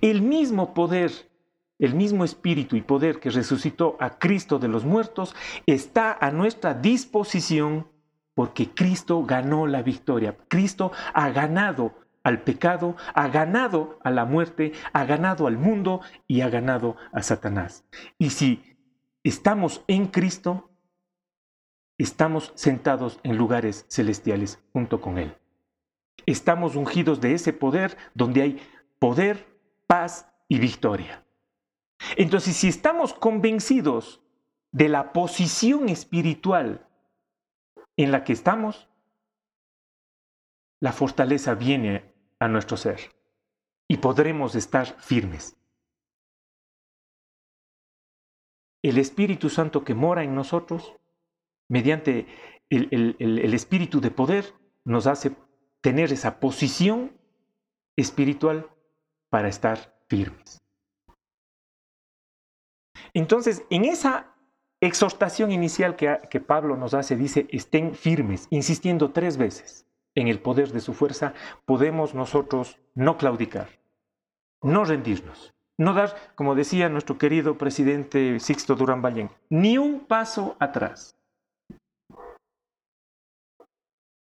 El 0.00 0.22
mismo 0.22 0.72
poder 0.72 1.12
el 1.78 1.94
mismo 1.94 2.24
espíritu 2.24 2.76
y 2.76 2.80
poder 2.80 3.20
que 3.20 3.28
resucitó 3.28 3.98
a 4.00 4.18
Cristo 4.18 4.58
de 4.58 4.68
los 4.68 4.86
muertos 4.86 5.36
está 5.66 6.16
a 6.18 6.30
nuestra 6.30 6.72
disposición 6.72 7.88
porque 8.32 8.70
Cristo 8.70 9.22
ganó 9.26 9.66
la 9.66 9.82
victoria. 9.82 10.34
Cristo 10.48 10.92
ha 11.12 11.28
ganado 11.28 12.05
al 12.26 12.42
pecado, 12.42 12.96
ha 13.14 13.28
ganado 13.28 14.00
a 14.02 14.10
la 14.10 14.24
muerte, 14.24 14.72
ha 14.92 15.04
ganado 15.04 15.46
al 15.46 15.58
mundo 15.58 16.00
y 16.26 16.40
ha 16.40 16.48
ganado 16.48 16.96
a 17.12 17.22
Satanás. 17.22 17.84
Y 18.18 18.30
si 18.30 18.76
estamos 19.22 19.84
en 19.86 20.08
Cristo, 20.08 20.68
estamos 21.98 22.50
sentados 22.56 23.20
en 23.22 23.36
lugares 23.36 23.86
celestiales 23.88 24.60
junto 24.72 25.00
con 25.00 25.18
Él. 25.18 25.36
Estamos 26.26 26.74
ungidos 26.74 27.20
de 27.20 27.32
ese 27.32 27.52
poder 27.52 27.96
donde 28.12 28.42
hay 28.42 28.60
poder, 28.98 29.46
paz 29.86 30.28
y 30.48 30.58
victoria. 30.58 31.24
Entonces, 32.16 32.56
si 32.56 32.66
estamos 32.66 33.14
convencidos 33.14 34.20
de 34.72 34.88
la 34.88 35.12
posición 35.12 35.88
espiritual 35.88 36.88
en 37.96 38.10
la 38.10 38.24
que 38.24 38.32
estamos, 38.32 38.88
la 40.80 40.92
fortaleza 40.92 41.54
viene 41.54 42.15
a 42.40 42.48
nuestro 42.48 42.76
ser 42.76 43.00
y 43.88 43.98
podremos 43.98 44.54
estar 44.54 44.86
firmes. 45.00 45.56
El 48.82 48.98
Espíritu 48.98 49.48
Santo 49.48 49.84
que 49.84 49.94
mora 49.94 50.22
en 50.22 50.34
nosotros, 50.34 50.94
mediante 51.68 52.26
el, 52.70 53.16
el 53.18 53.54
Espíritu 53.54 54.00
de 54.00 54.10
poder, 54.10 54.54
nos 54.84 55.06
hace 55.06 55.32
tener 55.80 56.12
esa 56.12 56.40
posición 56.40 57.16
espiritual 57.96 58.70
para 59.30 59.48
estar 59.48 59.98
firmes. 60.08 60.62
Entonces, 63.14 63.64
en 63.70 63.84
esa 63.84 64.34
exhortación 64.80 65.50
inicial 65.50 65.96
que, 65.96 66.40
Pablo 66.40 66.76
nos 66.76 66.94
hace, 66.94 67.16
dice, 67.16 67.46
estén 67.50 67.94
firmes, 67.94 68.46
insistiendo 68.50 69.12
tres 69.12 69.36
veces 69.36 69.86
en 70.16 70.26
el 70.26 70.40
poder 70.40 70.72
de 70.72 70.80
su 70.80 70.92
fuerza, 70.92 71.34
podemos 71.64 72.14
nosotros 72.14 72.78
no 72.94 73.16
claudicar, 73.16 73.68
no 74.62 74.84
rendirnos, 74.84 75.54
no 75.78 75.94
dar, 75.94 76.16
como 76.34 76.56
decía 76.56 76.88
nuestro 76.88 77.18
querido 77.18 77.56
presidente 77.56 78.40
Sixto 78.40 78.74
Durán 78.74 79.02
Ballén, 79.02 79.30
ni 79.48 79.78
un 79.78 80.00
paso 80.00 80.56
atrás. 80.58 81.16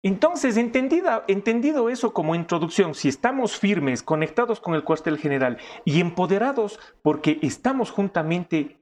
Entonces, 0.03 0.59
entendido 0.59 1.89
eso 1.89 2.13
como 2.13 2.35
introducción, 2.35 2.95
si 2.95 3.09
estamos 3.09 3.57
firmes, 3.59 4.03
conectados 4.03 4.61
con 4.61 4.75
el 4.75 4.85
cuartel 4.85 5.17
general 5.17 5.57
y 5.87 6.01
empoderados 6.01 6.79
porque 7.01 7.39
estamos 7.41 7.91
juntamente 7.91 8.77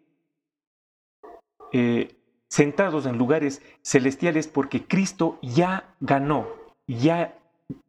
eh, 1.73 2.17
sentados 2.49 3.07
en 3.07 3.19
lugares 3.19 3.63
celestiales 3.83 4.49
porque 4.49 4.85
Cristo 4.85 5.39
ya 5.43 5.95
ganó, 6.01 6.49
ya 6.87 7.39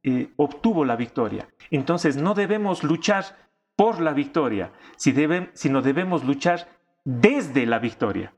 eh, 0.04 0.32
obtuvo 0.38 0.86
la 0.86 0.96
victoria. 0.96 1.48
Entonces, 1.72 2.18
no 2.18 2.34
debemos 2.34 2.84
luchar 2.84 3.50
por 3.76 4.00
la 4.00 4.14
victoria, 4.14 4.72
sino 4.98 5.82
debemos 5.82 6.24
luchar 6.24 6.68
desde 7.04 7.66
la 7.66 7.80
victoria. 7.80 8.34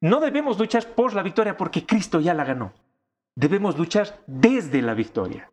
No 0.00 0.20
debemos 0.20 0.58
luchar 0.58 0.94
por 0.94 1.14
la 1.14 1.22
victoria 1.22 1.56
porque 1.56 1.84
Cristo 1.84 2.20
ya 2.20 2.34
la 2.34 2.44
ganó 2.44 2.72
debemos 3.36 3.78
luchar 3.78 4.24
desde 4.26 4.82
la 4.82 4.94
victoria. 4.94 5.52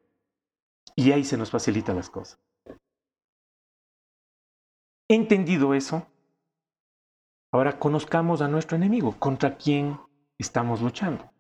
Y 0.96 1.12
ahí 1.12 1.24
se 1.24 1.38
nos 1.38 1.52
facilitan 1.52 1.98
las 1.98 2.10
cosas. 2.10 2.40
Entendido 5.10 5.74
eso, 5.74 6.08
ahora 7.52 7.78
conozcamos 7.78 8.42
a 8.42 8.48
nuestro 8.48 8.78
enemigo, 8.78 9.16
contra 9.20 9.58
quién 9.58 10.00
estamos 10.40 10.82
luchando. 10.82 11.32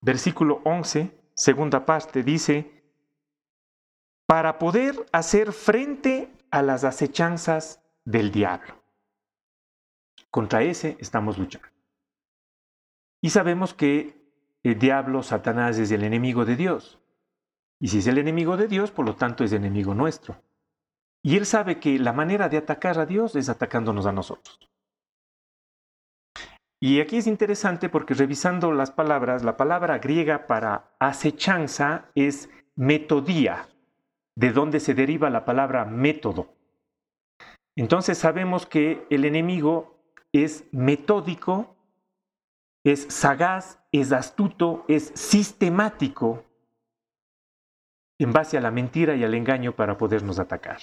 Versículo 0.00 0.60
11, 0.64 1.16
segunda 1.34 1.84
parte, 1.86 2.22
dice, 2.22 2.82
para 4.26 4.58
poder 4.58 4.94
hacer 5.12 5.52
frente 5.52 6.32
a 6.50 6.62
las 6.62 6.84
acechanzas 6.84 7.80
del 8.04 8.30
diablo. 8.30 8.80
Contra 10.30 10.62
ese 10.62 10.96
estamos 11.00 11.38
luchando. 11.38 11.68
Y 13.20 13.30
sabemos 13.30 13.74
que 13.74 14.20
el 14.62 14.78
diablo, 14.78 15.22
Satanás, 15.22 15.78
es 15.78 15.90
el 15.90 16.04
enemigo 16.04 16.44
de 16.44 16.56
Dios. 16.56 16.98
Y 17.80 17.88
si 17.88 17.98
es 17.98 18.06
el 18.06 18.18
enemigo 18.18 18.56
de 18.56 18.68
Dios, 18.68 18.90
por 18.90 19.04
lo 19.04 19.16
tanto 19.16 19.42
es 19.42 19.52
enemigo 19.52 19.94
nuestro. 19.94 20.40
Y 21.22 21.36
él 21.36 21.44
sabe 21.44 21.80
que 21.80 21.98
la 21.98 22.12
manera 22.12 22.48
de 22.48 22.58
atacar 22.58 22.98
a 22.98 23.06
Dios 23.06 23.36
es 23.36 23.48
atacándonos 23.48 24.06
a 24.06 24.12
nosotros. 24.12 24.69
Y 26.82 27.00
aquí 27.00 27.18
es 27.18 27.26
interesante 27.26 27.90
porque 27.90 28.14
revisando 28.14 28.72
las 28.72 28.90
palabras, 28.90 29.44
la 29.44 29.58
palabra 29.58 29.98
griega 29.98 30.46
para 30.46 30.94
acechanza 30.98 32.06
es 32.14 32.48
metodía, 32.74 33.68
de 34.34 34.50
donde 34.52 34.80
se 34.80 34.94
deriva 34.94 35.28
la 35.28 35.44
palabra 35.44 35.84
método. 35.84 36.54
Entonces 37.76 38.16
sabemos 38.16 38.64
que 38.64 39.06
el 39.10 39.26
enemigo 39.26 40.00
es 40.32 40.64
metódico, 40.72 41.76
es 42.82 43.06
sagaz, 43.10 43.78
es 43.92 44.10
astuto, 44.12 44.86
es 44.88 45.12
sistemático 45.14 46.44
en 48.18 48.32
base 48.32 48.56
a 48.56 48.60
la 48.62 48.70
mentira 48.70 49.14
y 49.16 49.24
al 49.24 49.34
engaño 49.34 49.76
para 49.76 49.98
podernos 49.98 50.38
atacar. 50.38 50.78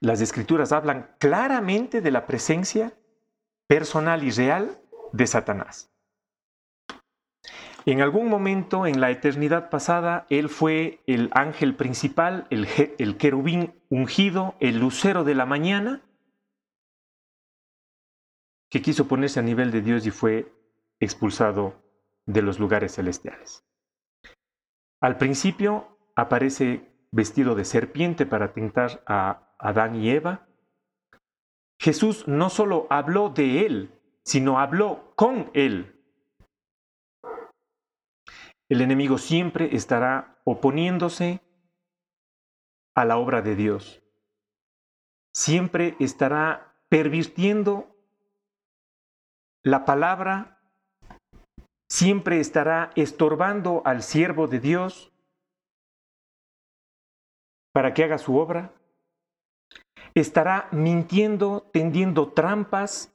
Las 0.00 0.20
escrituras 0.20 0.72
hablan 0.72 1.14
claramente 1.18 2.02
de 2.02 2.10
la 2.10 2.26
presencia 2.26 2.92
personal 3.66 4.24
y 4.24 4.30
real 4.30 4.78
de 5.12 5.26
Satanás. 5.26 5.90
En 7.86 8.00
algún 8.00 8.28
momento 8.28 8.84
en 8.86 9.00
la 9.00 9.10
eternidad 9.10 9.70
pasada, 9.70 10.26
Él 10.28 10.48
fue 10.48 11.00
el 11.06 11.30
ángel 11.32 11.76
principal, 11.76 12.48
el, 12.50 13.16
querubín 13.16 13.80
ungido, 13.90 14.56
el 14.58 14.80
lucero 14.80 15.22
de 15.22 15.36
la 15.36 15.46
mañana, 15.46 16.02
que 18.68 18.82
quiso 18.82 19.06
ponerse 19.06 19.38
a 19.38 19.44
nivel 19.44 19.70
de 19.70 19.82
Dios 19.82 20.04
y 20.04 20.10
fue 20.10 20.52
expulsado 20.98 21.80
de 22.26 22.42
los 22.42 22.58
lugares 22.58 22.96
celestiales. 22.96 23.64
Al 25.00 25.16
principio 25.16 25.96
aparece 26.16 26.90
vestido 27.12 27.54
de 27.54 27.64
serpiente 27.64 28.26
para 28.26 28.52
tentar 28.52 29.02
a 29.06 29.54
Adán 29.60 29.94
y 29.94 30.10
Eva. 30.10 30.45
Jesús 31.86 32.26
no 32.26 32.50
solo 32.50 32.88
habló 32.90 33.28
de 33.30 33.64
él, 33.64 33.96
sino 34.24 34.58
habló 34.58 35.12
con 35.14 35.52
él. 35.54 36.02
El 38.68 38.80
enemigo 38.80 39.18
siempre 39.18 39.76
estará 39.76 40.36
oponiéndose 40.42 41.40
a 42.96 43.04
la 43.04 43.18
obra 43.18 43.40
de 43.40 43.54
Dios. 43.54 44.02
Siempre 45.32 45.94
estará 46.00 46.74
pervirtiendo 46.88 47.96
la 49.62 49.84
palabra, 49.84 50.58
siempre 51.88 52.40
estará 52.40 52.90
estorbando 52.96 53.82
al 53.84 54.02
siervo 54.02 54.48
de 54.48 54.58
Dios 54.58 55.12
para 57.72 57.94
que 57.94 58.02
haga 58.02 58.18
su 58.18 58.36
obra. 58.36 58.72
Estará 60.16 60.68
mintiendo, 60.72 61.68
tendiendo 61.74 62.28
trampas, 62.28 63.14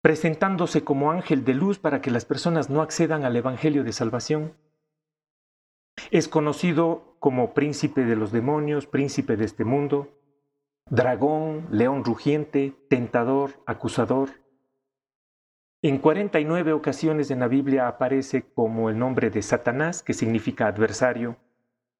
presentándose 0.00 0.84
como 0.84 1.10
ángel 1.10 1.44
de 1.44 1.54
luz 1.54 1.80
para 1.80 2.00
que 2.00 2.12
las 2.12 2.24
personas 2.24 2.70
no 2.70 2.82
accedan 2.82 3.24
al 3.24 3.34
Evangelio 3.34 3.82
de 3.82 3.92
Salvación. 3.92 4.54
Es 6.12 6.28
conocido 6.28 7.16
como 7.18 7.52
príncipe 7.52 8.04
de 8.04 8.14
los 8.14 8.30
demonios, 8.30 8.86
príncipe 8.86 9.36
de 9.36 9.44
este 9.44 9.64
mundo, 9.64 10.16
dragón, 10.88 11.66
león 11.72 12.04
rugiente, 12.04 12.74
tentador, 12.88 13.60
acusador. 13.66 14.30
En 15.82 15.98
49 15.98 16.74
ocasiones 16.74 17.32
en 17.32 17.40
la 17.40 17.48
Biblia 17.48 17.88
aparece 17.88 18.42
como 18.54 18.88
el 18.88 19.00
nombre 19.00 19.30
de 19.30 19.42
Satanás, 19.42 20.04
que 20.04 20.14
significa 20.14 20.68
adversario, 20.68 21.38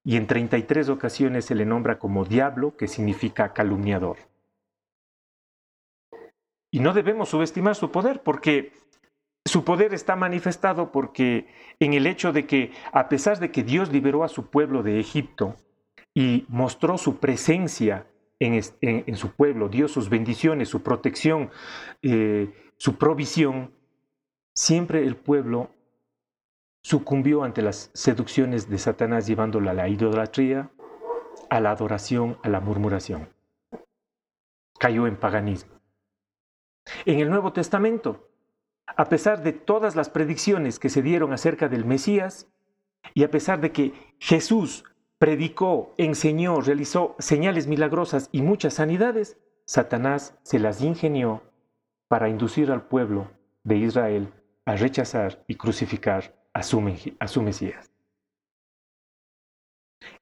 y 0.05 0.17
en 0.17 0.27
33 0.27 0.89
ocasiones 0.89 1.45
se 1.45 1.55
le 1.55 1.65
nombra 1.65 1.97
como 1.97 2.25
diablo, 2.25 2.77
que 2.77 2.87
significa 2.87 3.53
calumniador. 3.53 4.17
Y 6.71 6.79
no 6.79 6.93
debemos 6.93 7.29
subestimar 7.29 7.75
su 7.75 7.91
poder, 7.91 8.21
porque 8.21 8.71
su 9.45 9.63
poder 9.63 9.95
está 9.95 10.15
manifestado 10.15 10.91
porque 10.91 11.47
en 11.79 11.93
el 11.93 12.05
hecho 12.05 12.31
de 12.33 12.45
que, 12.45 12.71
a 12.91 13.09
pesar 13.09 13.39
de 13.39 13.51
que 13.51 13.63
Dios 13.63 13.91
liberó 13.91 14.23
a 14.23 14.27
su 14.29 14.47
pueblo 14.49 14.83
de 14.83 14.99
Egipto 14.99 15.55
y 16.13 16.45
mostró 16.49 16.99
su 16.99 17.17
presencia 17.17 18.05
en, 18.39 19.15
su 19.15 19.31
pueblo, 19.31 19.69
dio 19.69 19.87
sus 19.87 20.09
bendiciones, 20.09 20.69
su 20.69 20.83
protección, 20.83 21.49
eh, 22.03 22.53
su 22.77 22.97
provisión, 22.97 23.71
siempre 24.53 25.03
el 25.03 25.15
pueblo 25.15 25.71
sucumbió 26.85 27.43
ante 27.43 27.63
las 27.63 27.89
seducciones 27.95 28.69
de 28.69 28.77
Satanás 28.77 29.25
llevándola 29.25 29.71
a 29.71 29.73
la 29.73 29.89
idolatría, 29.89 30.69
a 31.49 31.59
la 31.59 31.71
adoración, 31.71 32.37
a 32.43 32.49
la 32.49 32.59
murmuración. 32.59 33.27
Cayó 34.77 35.07
en 35.07 35.17
paganismo. 35.17 35.73
En 37.05 37.19
el 37.19 37.31
Nuevo 37.31 37.53
Testamento, 37.53 38.29
a 38.85 39.09
pesar 39.09 39.41
de 39.41 39.51
todas 39.51 39.95
las 39.95 40.11
predicciones 40.11 40.77
que 40.77 40.89
se 40.89 41.01
dieron 41.01 41.33
acerca 41.33 41.69
del 41.69 41.85
Mesías, 41.85 42.47
y 43.15 43.23
a 43.23 43.31
pesar 43.31 43.61
de 43.61 43.71
que 43.71 43.93
Jesús 44.19 44.83
predicó, 45.17 45.95
enseñó, 45.97 46.61
realizó 46.61 47.15
señales 47.17 47.65
milagrosas 47.65 48.29
y 48.31 48.43
muchas 48.43 48.75
sanidades, 48.75 49.39
Satanás 49.65 50.37
se 50.43 50.59
las 50.59 50.81
ingenió 50.81 51.41
para 52.07 52.29
inducir 52.29 52.71
al 52.71 52.83
pueblo 52.83 53.31
de 53.63 53.77
Israel 53.77 54.31
a 54.65 54.75
rechazar 54.75 55.43
y 55.47 55.55
crucificar 55.55 56.44
a 56.55 56.63
su, 56.63 56.79
Mesías. 56.79 57.91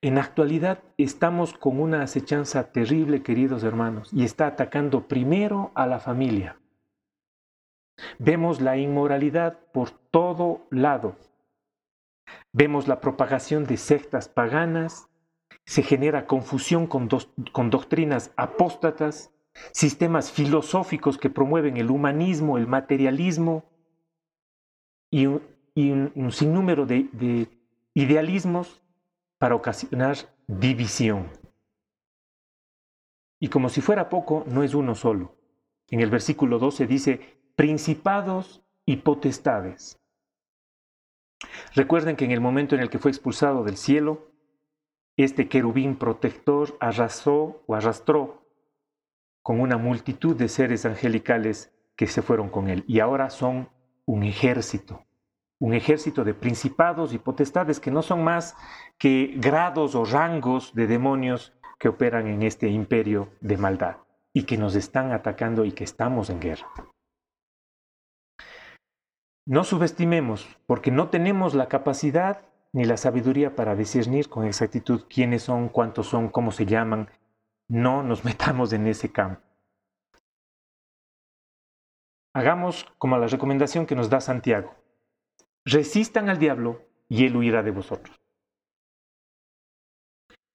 En 0.01 0.17
actualidad 0.17 0.79
estamos 0.97 1.53
con 1.53 1.79
una 1.79 2.01
acechanza 2.01 2.71
terrible, 2.71 3.21
queridos 3.21 3.63
hermanos, 3.63 4.09
y 4.11 4.23
está 4.23 4.47
atacando 4.47 5.07
primero 5.07 5.71
a 5.75 5.85
la 5.85 5.99
familia. 5.99 6.57
Vemos 8.17 8.61
la 8.61 8.77
inmoralidad 8.77 9.59
por 9.71 9.91
todo 9.91 10.65
lado. 10.71 11.15
Vemos 12.51 12.87
la 12.87 12.99
propagación 12.99 13.65
de 13.65 13.77
sectas 13.77 14.27
paganas, 14.27 15.09
se 15.65 15.83
genera 15.83 16.25
confusión 16.25 16.87
con, 16.87 17.09
doctrinas 17.69 18.31
apóstatas, 18.37 19.31
sistemas 19.71 20.31
filosóficos 20.31 21.19
que 21.19 21.29
promueven 21.29 21.77
el 21.77 21.91
humanismo, 21.91 22.57
el 22.57 22.65
materialismo 22.65 23.65
y 25.11 25.27
un, 25.75 26.31
sinnúmero 26.31 26.85
de 26.85 27.47
idealismos 27.93 28.81
para 29.37 29.55
ocasionar 29.55 30.17
división. 30.47 31.29
Y 33.39 33.49
como 33.49 33.67
si 33.67 33.81
fuera 33.81 34.07
poco, 34.07 34.45
no 34.47 34.63
es 34.63 34.73
uno 34.73 34.95
solo. 34.95 35.35
En 35.89 35.99
el 35.99 36.09
versículo 36.09 36.59
12 36.59 36.87
dice, 36.87 37.37
principados 37.55 38.63
y 38.85 38.97
potestades. 38.97 39.99
Recuerden 41.75 42.15
que 42.15 42.25
en 42.25 42.31
el 42.31 42.39
momento 42.39 42.75
en 42.75 42.81
el 42.81 42.89
que 42.89 42.99
fue 42.99 43.11
expulsado 43.11 43.63
del 43.63 43.75
cielo, 43.75 44.31
este 45.17 45.49
querubín 45.49 45.97
protector 45.97 46.77
arrasó 46.79 47.63
o 47.67 47.75
arrastró 47.75 48.47
con 49.41 49.59
una 49.59 49.77
multitud 49.77 50.35
de 50.37 50.47
seres 50.47 50.85
angelicales 50.85 51.71
que 51.97 52.07
se 52.07 52.21
fueron 52.21 52.49
con 52.49 52.69
él. 52.69 52.85
Y 52.87 53.01
ahora 53.01 53.29
son 53.29 53.69
un 54.05 54.23
ejército 54.23 55.05
un 55.63 55.73
ejército 55.73 56.25
de 56.25 56.33
principados 56.33 57.13
y 57.13 57.19
potestades 57.19 57.79
que 57.79 57.89
no 57.89 58.01
son 58.01 58.21
más 58.21 58.57
que 58.97 59.33
grados 59.37 59.95
o 59.95 60.03
rangos 60.03 60.73
de 60.73 60.87
demonios 60.87 61.53
que 61.79 61.87
operan 61.87 62.27
en 62.27 62.41
este 62.41 62.67
imperio 62.67 63.29
de 63.39 63.55
maldad 63.55 63.95
y 64.33 64.43
que 64.43 64.57
nos 64.57 64.75
están 64.75 65.13
atacando 65.13 65.63
y 65.63 65.71
que 65.71 65.85
estamos 65.85 66.29
en 66.29 66.41
guerra. 66.41 66.67
No 69.47 69.63
subestimemos, 69.63 70.45
porque 70.67 70.91
no 70.91 71.07
tenemos 71.07 71.53
la 71.53 71.69
capacidad 71.69 72.41
ni 72.73 72.83
la 72.83 72.97
sabiduría 72.97 73.55
para 73.55 73.77
discernir 73.77 74.27
con 74.27 74.45
exactitud 74.45 75.05
quiénes 75.09 75.43
son, 75.43 75.69
cuántos 75.69 76.07
son, 76.07 76.27
cómo 76.27 76.51
se 76.51 76.65
llaman. 76.65 77.09
No 77.69 78.03
nos 78.03 78.25
metamos 78.29 78.73
en 78.73 78.85
ese 78.87 79.13
campo. 79.13 79.41
Hagamos 82.35 82.85
como 82.97 83.17
la 83.17 83.27
recomendación 83.27 83.85
que 83.85 83.95
nos 83.95 84.09
da 84.09 84.19
Santiago. 84.19 84.82
Resistan 85.65 86.29
al 86.29 86.39
diablo 86.39 86.81
y 87.07 87.25
él 87.25 87.35
huirá 87.35 87.63
de 87.63 87.71
vosotros. 87.71 88.19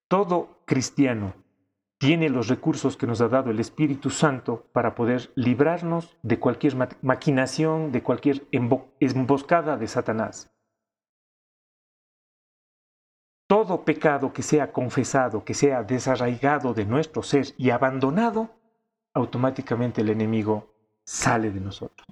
Todo 0.07 0.61
cristiano 0.65 1.33
tiene 1.97 2.29
los 2.29 2.47
recursos 2.47 2.97
que 2.97 3.07
nos 3.07 3.21
ha 3.21 3.27
dado 3.27 3.51
el 3.51 3.59
Espíritu 3.59 4.09
Santo 4.09 4.67
para 4.71 4.95
poder 4.95 5.31
librarnos 5.35 6.17
de 6.23 6.39
cualquier 6.39 6.75
maquinación, 7.01 7.91
de 7.91 8.01
cualquier 8.01 8.47
emboscada 8.51 9.77
de 9.77 9.87
Satanás. 9.87 10.51
todo 13.49 13.83
pecado 13.83 14.31
que 14.31 14.43
sea 14.43 14.71
confesado, 14.71 15.43
que 15.43 15.55
sea 15.55 15.81
desarraigado 15.81 16.75
de 16.75 16.85
nuestro 16.85 17.23
ser 17.23 17.47
y 17.57 17.71
abandonado, 17.71 18.51
automáticamente 19.15 20.01
el 20.01 20.09
enemigo 20.09 20.71
sale 21.03 21.49
de 21.49 21.59
nosotros. 21.59 22.07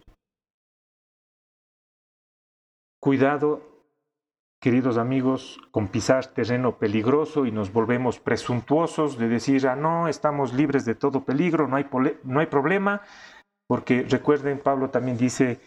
Cuidado, 3.08 3.62
queridos 4.60 4.98
amigos, 4.98 5.62
con 5.72 5.88
pisar 5.88 6.26
terreno 6.26 6.78
peligroso 6.78 7.46
y 7.46 7.54
nos 7.54 7.72
volvemos 7.72 8.20
presuntuosos 8.20 9.18
de 9.18 9.30
decir, 9.30 9.66
ah, 9.70 9.78
no, 9.78 10.10
estamos 10.10 10.52
libres 10.52 10.84
de 10.84 10.94
todo 10.94 11.24
peligro, 11.24 11.70
no 11.70 11.78
hay, 11.78 11.86
no 12.26 12.42
hay 12.42 12.48
problema, 12.48 13.02
porque 13.66 14.04
recuerden, 14.04 14.60
Pablo 14.60 14.90
también 14.90 15.16
dice, 15.16 15.62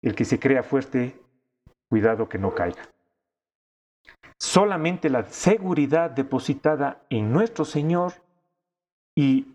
el 0.00 0.14
que 0.14 0.24
se 0.24 0.40
crea 0.40 0.62
fuerte, 0.62 1.20
cuidado 1.90 2.30
que 2.30 2.38
no 2.38 2.54
caiga. 2.54 2.88
Solamente 4.38 5.10
la 5.10 5.24
seguridad 5.24 6.08
depositada 6.08 7.04
en 7.10 7.30
nuestro 7.30 7.66
Señor 7.66 8.14
y 9.14 9.54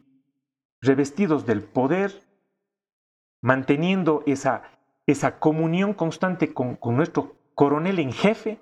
revestidos 0.80 1.47
del 1.47 1.63
poder, 1.63 2.21
manteniendo 3.41 4.21
esa, 4.28 4.72
esa 5.08 5.39
comunión 5.39 5.94
constante 5.94 6.54
con, 6.54 6.78
nuestro 6.82 7.36
coronel 7.56 8.00
en 8.00 8.12
jefe, 8.12 8.60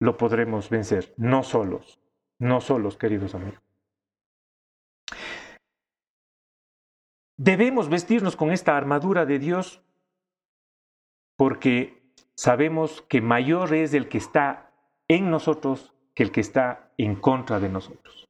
lo 0.00 0.16
podremos 0.16 0.70
vencer, 0.70 1.14
no 1.16 1.42
solos, 1.42 2.00
no 2.38 2.60
solos, 2.60 2.96
queridos 2.96 3.34
amigos. 3.34 3.60
Debemos 7.36 7.88
vestirnos 7.88 8.36
con 8.36 8.52
esta 8.52 8.76
armadura 8.76 9.26
de 9.26 9.38
Dios 9.38 9.82
porque 11.36 12.02
sabemos 12.36 13.02
que 13.02 13.20
mayor 13.20 13.74
es 13.74 13.92
el 13.94 14.08
que 14.08 14.18
está 14.18 14.72
en 15.08 15.30
nosotros 15.30 15.92
que 16.14 16.22
el 16.22 16.30
que 16.30 16.40
está 16.40 16.92
en 16.96 17.16
contra 17.16 17.58
de 17.58 17.68
nosotros. 17.68 18.24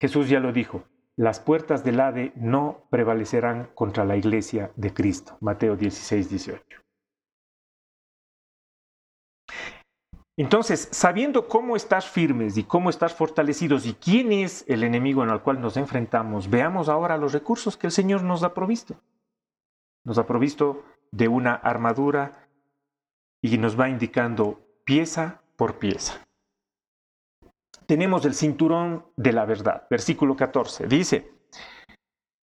Jesús 0.00 0.28
ya 0.28 0.40
lo 0.40 0.52
dijo, 0.52 0.84
las 1.16 1.40
puertas 1.40 1.84
del 1.84 2.00
Hade 2.00 2.32
no 2.36 2.86
prevalecerán 2.90 3.70
contra 3.74 4.04
la 4.04 4.16
iglesia 4.16 4.72
de 4.76 4.94
Cristo. 4.94 5.36
Mateo 5.40 5.76
16, 5.76 6.30
18. 6.30 6.82
Entonces, 10.38 10.88
sabiendo 10.90 11.46
cómo 11.46 11.76
estar 11.76 12.02
firmes 12.02 12.56
y 12.56 12.64
cómo 12.64 12.88
estar 12.88 13.10
fortalecidos 13.10 13.84
y 13.84 13.92
quién 13.92 14.32
es 14.32 14.64
el 14.66 14.82
enemigo 14.82 15.22
en 15.22 15.30
el 15.30 15.42
cual 15.42 15.60
nos 15.60 15.76
enfrentamos, 15.76 16.48
veamos 16.48 16.88
ahora 16.88 17.18
los 17.18 17.34
recursos 17.34 17.76
que 17.76 17.86
el 17.86 17.92
Señor 17.92 18.22
nos 18.22 18.42
ha 18.42 18.54
provisto. 18.54 18.96
Nos 20.04 20.16
ha 20.16 20.26
provisto 20.26 20.84
de 21.10 21.28
una 21.28 21.54
armadura 21.54 22.48
y 23.42 23.58
nos 23.58 23.78
va 23.78 23.90
indicando 23.90 24.60
pieza 24.84 25.42
por 25.56 25.78
pieza. 25.78 26.24
Tenemos 27.92 28.24
el 28.24 28.32
cinturón 28.32 29.04
de 29.16 29.34
la 29.34 29.44
verdad, 29.44 29.86
versículo 29.90 30.34
14. 30.34 30.86
Dice, 30.86 31.30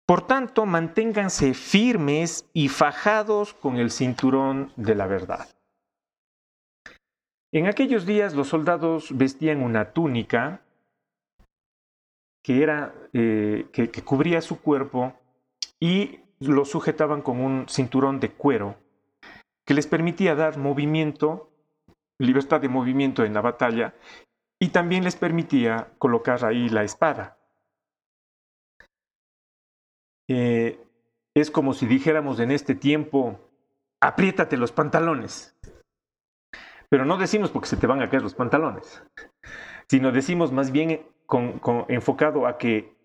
por 0.05 0.27
tanto, 0.27 0.67
manténganse 0.67 1.55
firmes 1.55 2.47
y 2.53 2.67
fajados 2.67 3.55
con 3.55 3.77
el 3.77 3.89
cinturón 3.89 4.71
de 4.75 4.93
la 4.93 5.07
verdad. 5.07 5.49
En 7.51 7.65
aquellos 7.65 8.05
días 8.05 8.35
los 8.35 8.49
soldados 8.49 9.17
vestían 9.17 9.63
una 9.63 9.91
túnica 9.91 10.61
que, 12.43 12.61
era, 12.61 12.93
eh, 13.13 13.69
que, 13.73 13.89
cubría 14.03 14.41
su 14.41 14.61
cuerpo 14.61 15.15
y 15.79 16.19
lo 16.39 16.63
sujetaban 16.63 17.23
con 17.23 17.39
un 17.39 17.67
cinturón 17.67 18.19
de 18.19 18.29
cuero 18.33 18.75
que 19.65 19.73
les 19.73 19.87
permitía 19.87 20.35
dar 20.35 20.59
movimiento, 20.59 21.49
libertad 22.19 22.61
de 22.61 22.69
movimiento 22.69 23.25
en 23.25 23.33
la 23.33 23.41
batalla 23.41 23.95
y 24.59 24.69
también 24.69 25.03
les 25.03 25.15
permitía 25.15 25.91
colocar 25.97 26.43
ahí 26.45 26.69
la 26.69 26.83
espada. 26.83 27.37
Eh, 30.27 30.79
es 31.33 31.49
como 31.49 31.73
si 31.73 31.87
dijéramos 31.87 32.39
en 32.39 32.51
este 32.51 32.75
tiempo, 32.75 33.39
apriétate 34.01 34.57
los 34.57 34.71
pantalones. 34.71 35.55
Pero 36.89 37.05
no 37.05 37.17
decimos 37.17 37.51
porque 37.51 37.67
se 37.67 37.77
te 37.77 37.87
van 37.87 38.01
a 38.01 38.09
caer 38.09 38.23
los 38.23 38.33
pantalones, 38.33 39.03
sino 39.87 40.11
decimos 40.11 40.51
más 40.51 40.71
bien 40.71 41.05
con, 41.25 41.61
enfocado 41.87 42.47
a 42.47 42.57
que 42.57 42.95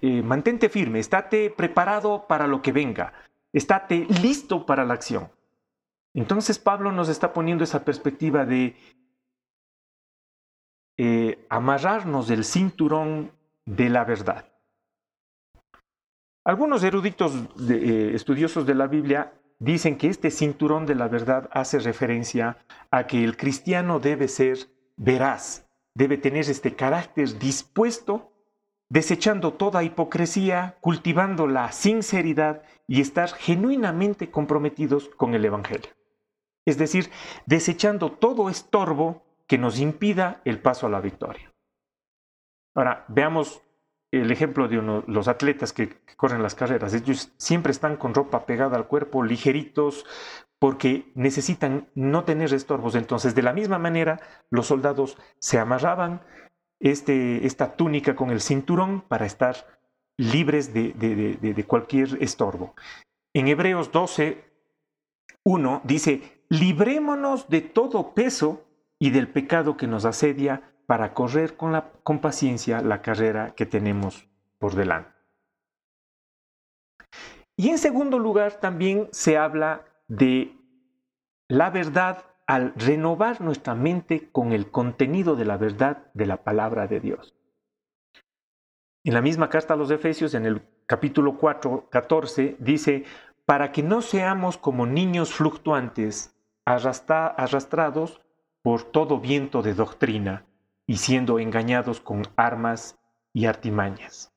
eh, 0.00 0.22
mantente 0.22 0.68
firme, 0.68 1.00
estate 1.00 1.50
preparado 1.50 2.26
para 2.28 2.46
lo 2.46 2.62
que 2.62 2.72
venga, 2.72 3.12
estate 3.52 4.06
listo 4.22 4.64
para 4.64 4.84
la 4.84 4.94
acción. 4.94 5.28
Entonces 6.14 6.58
Pablo 6.58 6.92
nos 6.92 7.08
está 7.08 7.32
poniendo 7.32 7.64
esa 7.64 7.84
perspectiva 7.84 8.46
de 8.46 8.76
eh, 10.98 11.44
amarrarnos 11.48 12.28
del 12.28 12.44
cinturón 12.44 13.32
de 13.64 13.88
la 13.90 14.04
verdad. 14.04 14.46
Algunos 16.44 16.84
eruditos 16.84 17.34
eh, 17.68 18.12
estudiosos 18.14 18.66
de 18.66 18.74
la 18.74 18.86
Biblia 18.86 19.32
dicen 19.58 19.98
que 19.98 20.08
este 20.08 20.30
cinturón 20.30 20.86
de 20.86 20.94
la 20.94 21.08
verdad 21.08 21.50
hace 21.52 21.78
referencia 21.80 22.58
a 22.90 23.06
que 23.06 23.24
el 23.24 23.36
cristiano 23.36 23.98
debe 23.98 24.28
ser 24.28 24.58
veraz, 24.96 25.66
debe 25.94 26.18
tener 26.18 26.48
este 26.48 26.76
carácter 26.76 27.38
dispuesto, 27.38 28.32
desechando 28.88 29.54
toda 29.54 29.82
hipocresía, 29.82 30.76
cultivando 30.80 31.46
la 31.46 31.72
sinceridad 31.72 32.62
y 32.86 33.00
estar 33.00 33.30
genuinamente 33.30 34.30
comprometidos 34.30 35.08
con 35.16 35.34
el 35.34 35.44
Evangelio. 35.44 35.90
Es 36.64 36.78
decir, 36.78 37.10
desechando 37.46 38.12
todo 38.12 38.48
estorbo 38.50 39.25
que 39.46 39.58
nos 39.58 39.78
impida 39.78 40.40
el 40.44 40.60
paso 40.60 40.86
a 40.86 40.90
la 40.90 41.00
victoria. 41.00 41.52
Ahora, 42.74 43.04
veamos 43.08 43.62
el 44.12 44.30
ejemplo 44.30 44.68
de 44.68 45.02
los 45.06 45.28
atletas 45.28 45.72
que, 45.72 46.04
corren 46.16 46.42
las 46.42 46.54
carreras. 46.54 46.94
Ellos 46.94 47.32
siempre 47.36 47.72
están 47.72 47.96
con 47.96 48.14
ropa 48.14 48.46
pegada 48.46 48.76
al 48.76 48.86
cuerpo, 48.86 49.22
ligeritos, 49.22 50.06
porque 50.58 51.12
necesitan 51.14 51.88
no 51.94 52.24
tener 52.24 52.54
estorbos. 52.54 52.94
Entonces, 52.94 53.34
de 53.34 53.42
la 53.42 53.52
misma 53.52 53.78
manera, 53.78 54.20
los 54.50 54.66
soldados 54.66 55.18
se 55.38 55.58
amarraban 55.58 56.22
este, 56.80 57.46
esta 57.46 57.76
túnica 57.76 58.16
con 58.16 58.30
el 58.30 58.40
cinturón 58.40 59.02
para 59.02 59.26
estar 59.26 59.78
libres 60.16 60.72
de, 60.72 60.92
de 60.94 61.64
cualquier 61.64 62.22
estorbo. 62.22 62.74
En 63.34 63.48
Hebreos 63.48 63.92
12, 63.92 64.42
1 65.44 65.80
dice, 65.84 66.42
librémonos 66.48 67.48
de 67.48 67.60
todo 67.60 68.14
peso 68.14 68.65
y 68.98 69.10
del 69.10 69.28
pecado 69.28 69.76
que 69.76 69.86
nos 69.86 70.04
asedia 70.04 70.72
para 70.86 71.14
correr 71.14 71.56
con, 71.56 71.72
la, 71.72 71.90
con 72.02 72.20
paciencia 72.20 72.80
la 72.80 73.02
carrera 73.02 73.54
que 73.54 73.66
tenemos 73.66 74.28
por 74.58 74.74
delante. 74.74 75.10
Y 77.56 77.70
en 77.70 77.78
segundo 77.78 78.18
lugar, 78.18 78.60
también 78.60 79.08
se 79.12 79.38
habla 79.38 79.84
de 80.08 80.54
la 81.48 81.70
verdad 81.70 82.24
al 82.46 82.74
renovar 82.76 83.40
nuestra 83.40 83.74
mente 83.74 84.30
con 84.30 84.52
el 84.52 84.70
contenido 84.70 85.36
de 85.36 85.46
la 85.46 85.56
verdad 85.56 86.10
de 86.14 86.26
la 86.26 86.44
palabra 86.44 86.86
de 86.86 87.00
Dios. 87.00 87.34
En 89.04 89.14
la 89.14 89.22
misma 89.22 89.48
carta 89.48 89.74
a 89.74 89.76
los 89.76 89.90
Efesios, 89.90 90.34
en 90.34 90.46
el 90.46 90.62
capítulo 90.86 91.38
4, 91.38 91.88
14, 91.90 92.56
dice, 92.58 93.04
para 93.44 93.72
que 93.72 93.82
no 93.82 94.02
seamos 94.02 94.58
como 94.58 94.86
niños 94.86 95.32
fluctuantes, 95.32 96.36
arrastrados 96.64 98.20
por 98.66 98.82
todo 98.82 99.20
viento 99.20 99.62
de 99.62 99.74
doctrina 99.74 100.44
y 100.88 100.96
siendo 100.96 101.38
engañados 101.38 102.00
con 102.00 102.22
armas 102.34 102.98
y 103.32 103.46
artimañas. 103.46 104.34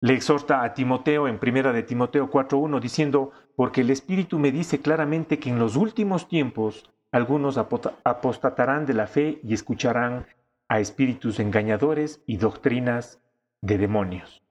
Le 0.00 0.14
exhorta 0.14 0.64
a 0.64 0.72
Timoteo 0.72 1.28
en 1.28 1.38
primera 1.38 1.74
de 1.74 1.82
Timoteo 1.82 2.30
4.1 2.30 2.80
diciendo, 2.80 3.32
porque 3.56 3.82
el 3.82 3.90
Espíritu 3.90 4.38
me 4.38 4.52
dice 4.52 4.80
claramente 4.80 5.38
que 5.38 5.50
en 5.50 5.58
los 5.58 5.76
últimos 5.76 6.28
tiempos 6.28 6.90
algunos 7.10 7.58
apostatarán 7.58 8.86
de 8.86 8.94
la 8.94 9.06
fe 9.06 9.38
y 9.42 9.52
escucharán 9.52 10.24
a 10.66 10.80
espíritus 10.80 11.40
engañadores 11.40 12.22
y 12.24 12.38
doctrinas 12.38 13.20
de 13.60 13.76
demonios. 13.76 14.42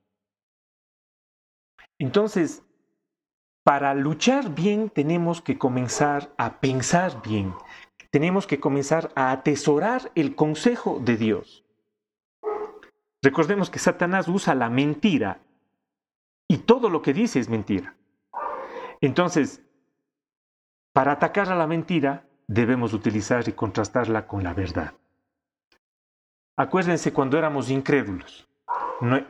Entonces, 1.98 2.64
para 3.64 3.94
luchar 3.94 4.54
bien 4.54 4.92
tenemos 4.92 5.42
que 5.42 5.58
comenzar 5.58 6.34
a 6.38 6.60
pensar 6.60 7.22
bien, 7.24 7.54
tenemos 8.12 8.46
que 8.46 8.60
comenzar 8.60 9.12
a 9.16 9.32
atesorar 9.32 10.12
el 10.16 10.36
consejo 10.36 11.00
de 11.02 11.18
Dios. 11.18 11.66
Recordemos 13.24 13.70
que 13.70 13.80
Satanás 13.80 14.28
usa 14.28 14.54
la 14.54 14.70
mentira 14.70 15.42
y 16.48 16.60
todo 16.60 16.90
lo 16.90 17.02
que 17.02 17.14
dice 17.14 17.40
es 17.40 17.50
mentira. 17.50 17.96
Entonces, 19.00 19.64
para 20.94 21.14
atacar 21.14 21.50
a 21.50 21.56
la 21.56 21.68
mentira 21.68 22.26
debemos 22.48 22.94
utilizar 22.94 23.48
y 23.48 23.54
contrastarla 23.54 24.28
con 24.28 24.44
la 24.44 24.54
verdad. 24.54 24.94
Acuérdense 26.58 27.14
cuando 27.14 27.38
éramos 27.38 27.70
incrédulos, 27.70 28.48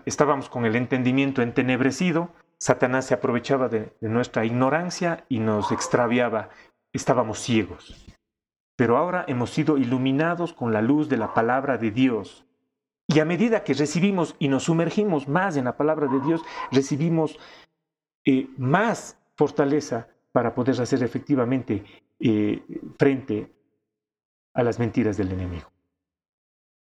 estábamos 0.06 0.50
con 0.50 0.66
el 0.66 0.76
entendimiento 0.76 1.42
entenebrecido, 1.42 2.32
Satanás 2.58 3.06
se 3.06 3.14
aprovechaba 3.14 3.70
de, 3.70 3.94
nuestra 4.02 4.44
ignorancia 4.44 5.24
y 5.30 5.40
nos 5.40 5.72
extraviaba, 5.72 6.50
estábamos 6.94 7.40
ciegos. 7.40 8.06
Pero 8.82 8.98
ahora 8.98 9.26
hemos 9.28 9.52
sido 9.52 9.78
iluminados 9.78 10.54
con 10.54 10.74
la 10.74 10.82
luz 10.82 11.08
de 11.08 11.16
la 11.16 11.36
palabra 11.36 11.78
de 11.78 11.92
Dios. 11.92 12.48
Y 13.06 13.20
a 13.20 13.26
medida 13.26 13.64
que 13.64 13.76
recibimos 13.76 14.36
y 14.40 14.48
nos 14.48 14.64
sumergimos 14.64 15.28
más 15.28 15.56
en 15.56 15.66
la 15.66 15.78
palabra 15.78 16.08
de 16.08 16.20
Dios, 16.22 16.42
recibimos 16.72 17.38
eh, 18.26 18.50
más 18.58 19.20
fortaleza 19.36 20.08
para 20.32 20.56
poder 20.56 20.82
hacer 20.82 21.04
efectivamente 21.04 21.84
eh, 22.20 22.64
frente 22.98 23.52
a 24.56 24.64
las 24.64 24.80
mentiras 24.80 25.16
del 25.16 25.32
enemigo. 25.32 25.70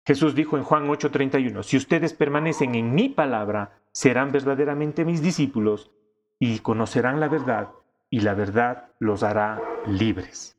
Jesús 0.05 0.35
dijo 0.35 0.55
en 0.55 0.63
Juan 0.63 0.87
8:31, 0.87 1.63
si 1.63 1.75
ustedes 1.75 2.13
permanecen 2.13 2.75
en 2.75 2.95
mi 2.95 3.09
palabra, 3.09 3.77
serán 3.91 4.31
verdaderamente 4.31 5.03
mis 5.03 5.21
discípulos 5.21 5.91
y 6.39 6.59
conocerán 6.59 7.19
la 7.19 7.27
verdad 7.27 7.71
y 8.09 8.21
la 8.21 8.35
verdad 8.35 8.87
los 8.99 9.21
hará 9.21 9.61
libres. 9.85 10.57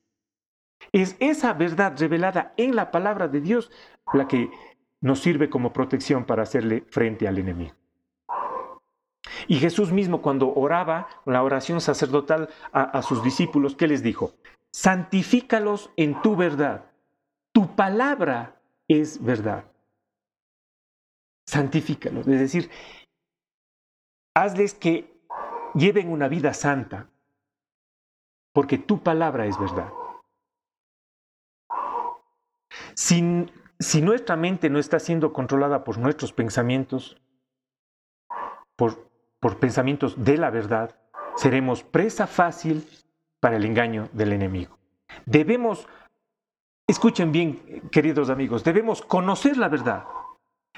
Es 0.93 1.17
esa 1.21 1.53
verdad 1.53 1.95
revelada 1.99 2.53
en 2.57 2.77
la 2.77 2.91
palabra 2.91 3.29
de 3.29 3.41
Dios 3.41 3.71
la 4.13 4.29
que 4.29 4.51
nos 5.01 5.21
sirve 5.21 5.51
como 5.51 5.73
protección 5.73 6.25
para 6.25 6.45
hacerle 6.45 6.85
frente 6.89 7.29
al 7.29 7.39
enemigo. 7.39 7.75
Y 9.49 9.57
Jesús 9.57 9.93
mismo 9.93 10.23
cuando 10.23 10.55
oraba 10.55 11.09
la 11.27 11.43
oración 11.43 11.81
sacerdotal 11.81 12.49
a, 12.73 13.03
sus 13.03 13.23
discípulos, 13.23 13.77
¿qué 13.77 13.87
les 13.87 14.03
dijo? 14.03 14.33
Santifícalos 14.73 15.91
en 15.97 16.21
tu 16.23 16.37
verdad. 16.37 16.87
Tu 17.53 17.75
palabra 17.75 18.61
es 18.89 19.23
verdad. 19.23 19.65
Santifícalos, 21.47 22.27
es 22.27 22.41
decir, 22.41 22.71
hazles 24.35 24.75
que 24.75 25.15
lleven 25.75 26.11
una 26.11 26.29
vida 26.29 26.55
santa, 26.55 27.11
porque 28.53 28.79
tu 28.79 29.03
palabra 29.03 29.47
es 29.47 29.59
verdad. 29.59 29.93
Si, 32.95 33.23
nuestra 34.01 34.37
mente 34.37 34.71
no 34.71 34.79
está 34.79 34.99
siendo 34.99 35.33
controlada 35.33 35.85
por 35.85 35.99
nuestros 35.99 36.33
pensamientos, 36.33 37.21
por, 38.77 39.11
por 39.41 39.59
pensamientos 39.59 40.25
de 40.25 40.39
la 40.39 40.51
verdad, 40.51 40.97
seremos 41.37 41.83
presa 41.83 42.27
fácil 42.27 42.87
para 43.41 43.57
el 43.57 43.65
engaño 43.65 44.09
del 44.13 44.33
enemigo. 44.33 44.79
Debemos 45.27 45.87
Escuchen 46.87 47.33
bien, 47.33 47.89
queridos 47.91 48.29
amigos, 48.29 48.63
debemos 48.63 49.01
conocer 49.01 49.57
la 49.57 49.71
verdad, 49.71 50.05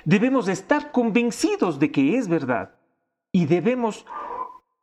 debemos 0.04 0.46
estar 0.46 0.92
convencidos 0.92 1.80
de 1.80 1.90
que 1.90 2.16
es 2.16 2.28
verdad 2.28 2.76
y 3.32 3.46
debemos 3.46 4.06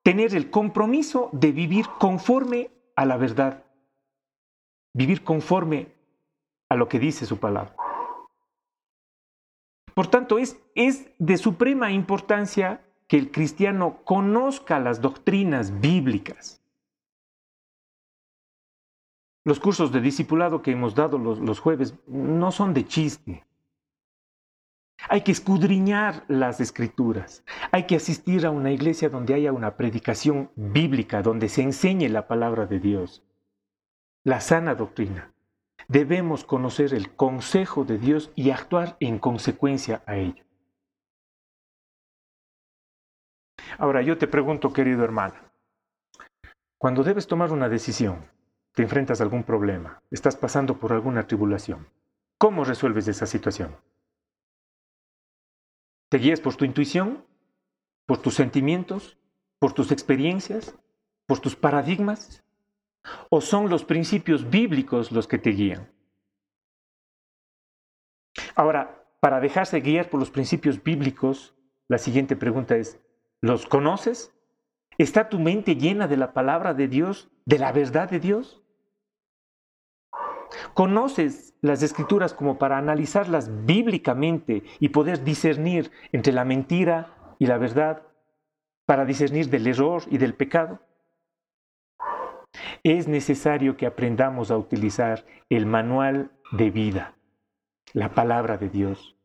tener 0.03 0.35
el 0.35 0.51
compromiso 0.51 1.29
de 1.31 1.53
vivir 1.53 1.85
conforme 1.97 2.71
a 2.97 3.05
la 3.05 3.15
verdad, 3.15 3.63
vivir 4.93 5.23
conforme 5.23 5.93
a 6.73 6.75
lo 6.75 6.89
que 6.89 6.99
dice 6.99 7.25
su 7.25 7.37
palabra. 7.37 7.75
Por 9.93 10.07
tanto, 10.07 10.39
es, 10.39 10.59
es 10.75 11.09
de 11.19 11.37
suprema 11.37 11.91
importancia 11.91 12.83
que 13.07 13.17
el 13.17 13.31
cristiano 13.31 13.99
conozca 14.03 14.79
las 14.79 15.01
doctrinas 15.01 15.79
bíblicas 15.79 16.63
los 19.45 19.59
cursos 19.59 19.91
de 19.91 19.99
discipulado 19.99 20.61
que 20.61 20.71
hemos 20.71 20.95
dado 20.95 21.17
los, 21.17 21.59
jueves 21.59 21.95
no 22.07 22.51
son 22.51 22.73
de 22.73 22.85
chiste. 22.85 23.43
Hay 25.09 25.21
que 25.21 25.33
escudriñar 25.33 26.23
las 26.29 26.61
escrituras. 26.61 27.43
Hay 27.71 27.85
que 27.85 27.97
asistir 27.97 28.45
a 28.45 28.51
una 28.51 28.71
iglesia 28.71 29.09
donde 29.09 29.33
haya 29.33 29.51
una 29.51 29.75
predicación 29.75 30.49
bíblica, 30.55 31.21
donde 31.21 31.49
se 31.49 31.61
enseñe 31.61 32.07
la 32.07 32.27
palabra 32.27 32.67
de 32.67 32.79
Dios, 32.79 33.21
la 34.23 34.39
sana 34.39 34.75
doctrina. 34.75 35.32
Debemos 35.87 36.43
conocer 36.43 36.93
el 36.93 37.15
consejo 37.15 37.83
de 37.83 37.97
Dios 37.97 38.31
y 38.35 38.51
actuar 38.51 38.97
en 38.99 39.19
consecuencia 39.19 40.03
a 40.05 40.15
ello. 40.15 40.43
Ahora 43.77 44.01
yo 44.01 44.17
te 44.17 44.27
pregunto, 44.27 44.71
querido 44.71 45.03
hermano, 45.03 45.35
cuando 46.77 47.03
debes 47.03 47.27
tomar 47.27 47.51
una 47.51 47.69
decisión, 47.69 48.29
te 48.73 48.83
enfrentas 48.83 49.19
a 49.19 49.23
algún 49.23 49.43
problema, 49.43 50.01
estás 50.11 50.35
pasando 50.35 50.79
por 50.79 50.93
alguna 50.93 51.27
tribulación. 51.27 51.87
¿Cómo 52.37 52.65
resuelves 52.65 53.07
esa 53.07 53.25
situación? 53.25 53.75
¿Te 56.09 56.17
guías 56.17 56.41
por 56.41 56.55
tu 56.55 56.65
intuición? 56.65 57.25
¿Por 58.05 58.17
tus 58.17 58.35
sentimientos? 58.35 59.17
¿Por 59.59 59.73
tus 59.73 59.91
experiencias? 59.91 60.77
¿Por 61.25 61.39
tus 61.39 61.55
paradigmas? 61.55 62.43
¿O 63.29 63.41
son 63.41 63.69
los 63.69 63.83
principios 63.83 64.49
bíblicos 64.49 65.11
los 65.11 65.27
que 65.27 65.37
te 65.37 65.51
guían? 65.51 65.91
Ahora, 68.55 69.03
para 69.19 69.39
dejarse 69.39 69.79
guiar 69.79 70.09
por 70.09 70.19
los 70.19 70.31
principios 70.31 70.83
bíblicos, 70.83 71.55
la 71.87 71.97
siguiente 71.97 72.35
pregunta 72.35 72.75
es, 72.75 72.99
¿los 73.41 73.65
conoces? 73.65 74.33
¿Está 74.97 75.29
tu 75.29 75.39
mente 75.39 75.75
llena 75.75 76.07
de 76.07 76.17
la 76.17 76.33
palabra 76.33 76.73
de 76.73 76.87
Dios, 76.87 77.29
de 77.45 77.59
la 77.59 77.71
verdad 77.71 78.09
de 78.09 78.19
Dios? 78.19 78.63
¿Conoces 80.73 81.55
las 81.61 81.81
escrituras 81.81 82.33
como 82.33 82.57
para 82.57 82.77
analizarlas 82.77 83.65
bíblicamente 83.65 84.63
y 84.79 84.89
poder 84.89 85.23
discernir 85.23 85.91
entre 86.11 86.33
la 86.33 86.45
mentira 86.45 87.35
y 87.39 87.47
la 87.47 87.57
verdad, 87.57 88.03
para 88.85 89.05
discernir 89.05 89.49
del 89.49 89.67
error 89.67 90.03
y 90.09 90.17
del 90.17 90.35
pecado? 90.35 90.79
Es 92.85 93.07
necesario 93.07 93.77
que 93.77 93.85
aprendamos 93.85 94.51
a 94.51 94.57
utilizar 94.57 95.25
el 95.49 95.65
manual 95.65 96.31
de 96.51 96.69
vida, 96.69 97.15
la 97.93 98.13
palabra 98.13 98.57
de 98.57 98.67
Dios. 98.67 99.15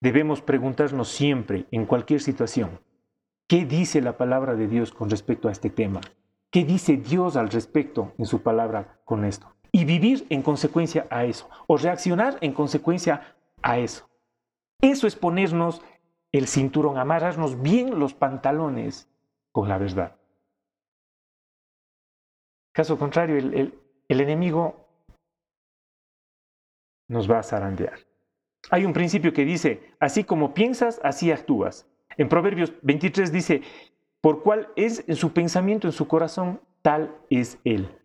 Debemos 0.00 0.42
preguntarnos 0.42 1.08
siempre, 1.08 1.66
en 1.72 1.86
cualquier 1.86 2.20
situación, 2.20 2.78
¿qué 3.48 3.64
dice 3.64 4.00
la 4.00 4.16
palabra 4.16 4.54
de 4.54 4.68
Dios 4.68 4.92
con 4.92 5.10
respecto 5.10 5.48
a 5.48 5.52
este 5.52 5.70
tema? 5.70 6.00
¿Qué 6.52 6.64
dice 6.64 6.98
Dios 6.98 7.34
al 7.34 7.50
respecto 7.50 8.12
en 8.16 8.26
su 8.26 8.42
palabra 8.42 9.00
con 9.04 9.24
esto? 9.24 9.52
Y 9.72 9.84
vivir 9.84 10.24
en 10.30 10.42
consecuencia 10.42 11.08
a 11.10 11.24
eso, 11.24 11.50
o 11.66 11.76
reaccionar 11.78 12.38
en 12.42 12.52
consecuencia 12.52 13.34
a 13.60 13.78
eso. 13.78 14.08
Eso 14.80 15.08
es 15.08 15.16
ponernos 15.16 15.82
el 16.30 16.46
cinturón, 16.46 16.96
amarrarnos 16.96 17.60
bien 17.60 17.98
los 17.98 18.14
pantalones 18.14 19.08
con 19.50 19.68
la 19.68 19.78
verdad. 19.78 20.21
Caso 22.72 22.98
contrario, 22.98 23.36
el, 23.36 23.78
el 24.08 24.20
enemigo 24.20 24.88
nos 27.08 27.30
va 27.30 27.38
a 27.38 27.42
zarandear. 27.42 27.98
Hay 28.70 28.84
un 28.84 28.92
principio 28.92 29.32
que 29.32 29.44
dice, 29.44 29.94
así 29.98 30.24
como 30.24 30.54
piensas, 30.54 31.00
así 31.02 31.30
actúas. 31.30 31.86
En 32.16 32.28
Proverbios 32.28 32.72
23 32.82 33.32
dice, 33.32 33.62
por 34.20 34.42
cuál 34.42 34.68
es 34.76 35.04
en 35.08 35.16
su 35.16 35.32
pensamiento, 35.32 35.88
en 35.88 35.92
su 35.92 36.06
corazón, 36.06 36.60
tal 36.80 37.16
es 37.28 37.58
Él. 37.64 37.98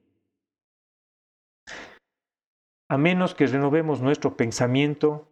A 2.89 2.97
menos 2.97 3.35
que 3.35 3.47
renovemos 3.47 4.01
nuestro 4.01 4.35
pensamiento 4.35 5.27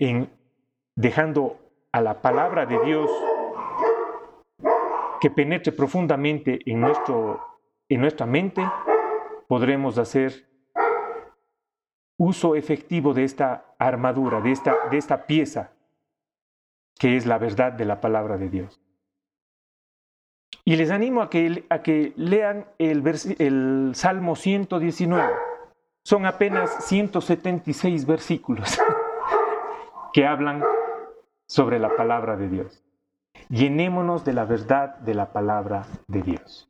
en 0.00 0.30
dejando 0.96 1.58
a 1.92 2.00
la 2.00 2.20
palabra 2.20 2.66
de 2.66 2.78
Dios 2.84 3.10
que 5.20 5.30
penetre 5.30 5.72
profundamente 5.72 6.60
en, 6.66 6.80
nuestro, 6.80 7.40
en 7.88 8.00
nuestra 8.00 8.26
mente, 8.26 8.62
podremos 9.48 9.98
hacer 9.98 10.48
uso 12.16 12.56
efectivo 12.56 13.14
de 13.14 13.24
esta 13.24 13.74
armadura, 13.78 14.40
de 14.40 14.52
esta, 14.52 14.74
de 14.90 14.98
esta 14.98 15.26
pieza 15.26 15.72
que 16.98 17.16
es 17.16 17.26
la 17.26 17.38
verdad 17.38 17.72
de 17.72 17.84
la 17.84 18.00
palabra 18.00 18.36
de 18.36 18.48
Dios. 18.48 18.80
Y 20.64 20.76
les 20.76 20.90
animo 20.90 21.22
a 21.22 21.30
que, 21.30 21.64
a 21.70 21.82
que 21.82 22.12
lean 22.16 22.66
el, 22.78 23.02
el 23.38 23.92
Salmo 23.94 24.36
119. 24.36 25.32
Son 26.02 26.26
apenas 26.26 26.84
176 26.86 28.04
versículos 28.06 28.78
que 30.12 30.26
hablan 30.26 30.62
sobre 31.46 31.78
la 31.78 31.94
palabra 31.96 32.36
de 32.36 32.48
Dios. 32.48 32.84
Llenémonos 33.48 34.24
de 34.24 34.32
la 34.32 34.44
verdad 34.44 34.96
de 34.98 35.14
la 35.14 35.32
palabra 35.32 35.86
de 36.06 36.22
Dios. 36.22 36.68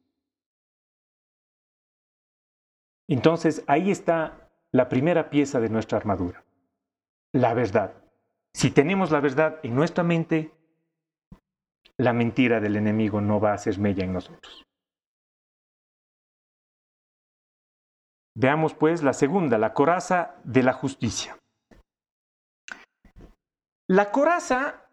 Entonces 3.08 3.64
ahí 3.66 3.90
está 3.90 4.50
la 4.70 4.88
primera 4.88 5.30
pieza 5.30 5.60
de 5.60 5.70
nuestra 5.70 5.98
armadura, 5.98 6.44
la 7.32 7.54
verdad. 7.54 7.94
Si 8.54 8.70
tenemos 8.70 9.10
la 9.10 9.20
verdad 9.20 9.60
en 9.62 9.74
nuestra 9.74 10.04
mente, 10.04 10.52
la 11.96 12.12
mentira 12.12 12.60
del 12.60 12.76
enemigo 12.76 13.20
no 13.20 13.40
va 13.40 13.52
a 13.52 13.54
hacer 13.54 13.78
mella 13.78 14.04
en 14.04 14.12
nosotros. 14.12 14.64
Veamos 18.36 18.74
pues 18.74 19.02
la 19.02 19.14
segunda, 19.14 19.58
la 19.58 19.74
coraza 19.74 20.36
de 20.44 20.62
la 20.62 20.72
justicia. 20.72 21.36
La 23.88 24.12
coraza 24.12 24.87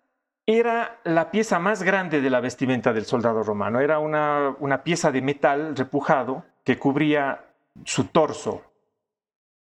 era 0.45 0.99
la 1.03 1.31
pieza 1.31 1.59
más 1.59 1.81
grande 1.81 2.21
de 2.21 2.29
la 2.29 2.39
vestimenta 2.39 2.93
del 2.93 3.05
soldado 3.05 3.43
romano. 3.43 3.79
Era 3.79 3.99
una, 3.99 4.55
una 4.59 4.83
pieza 4.83 5.11
de 5.11 5.21
metal 5.21 5.75
repujado 5.75 6.45
que 6.63 6.77
cubría 6.77 7.45
su 7.83 8.05
torso. 8.05 8.63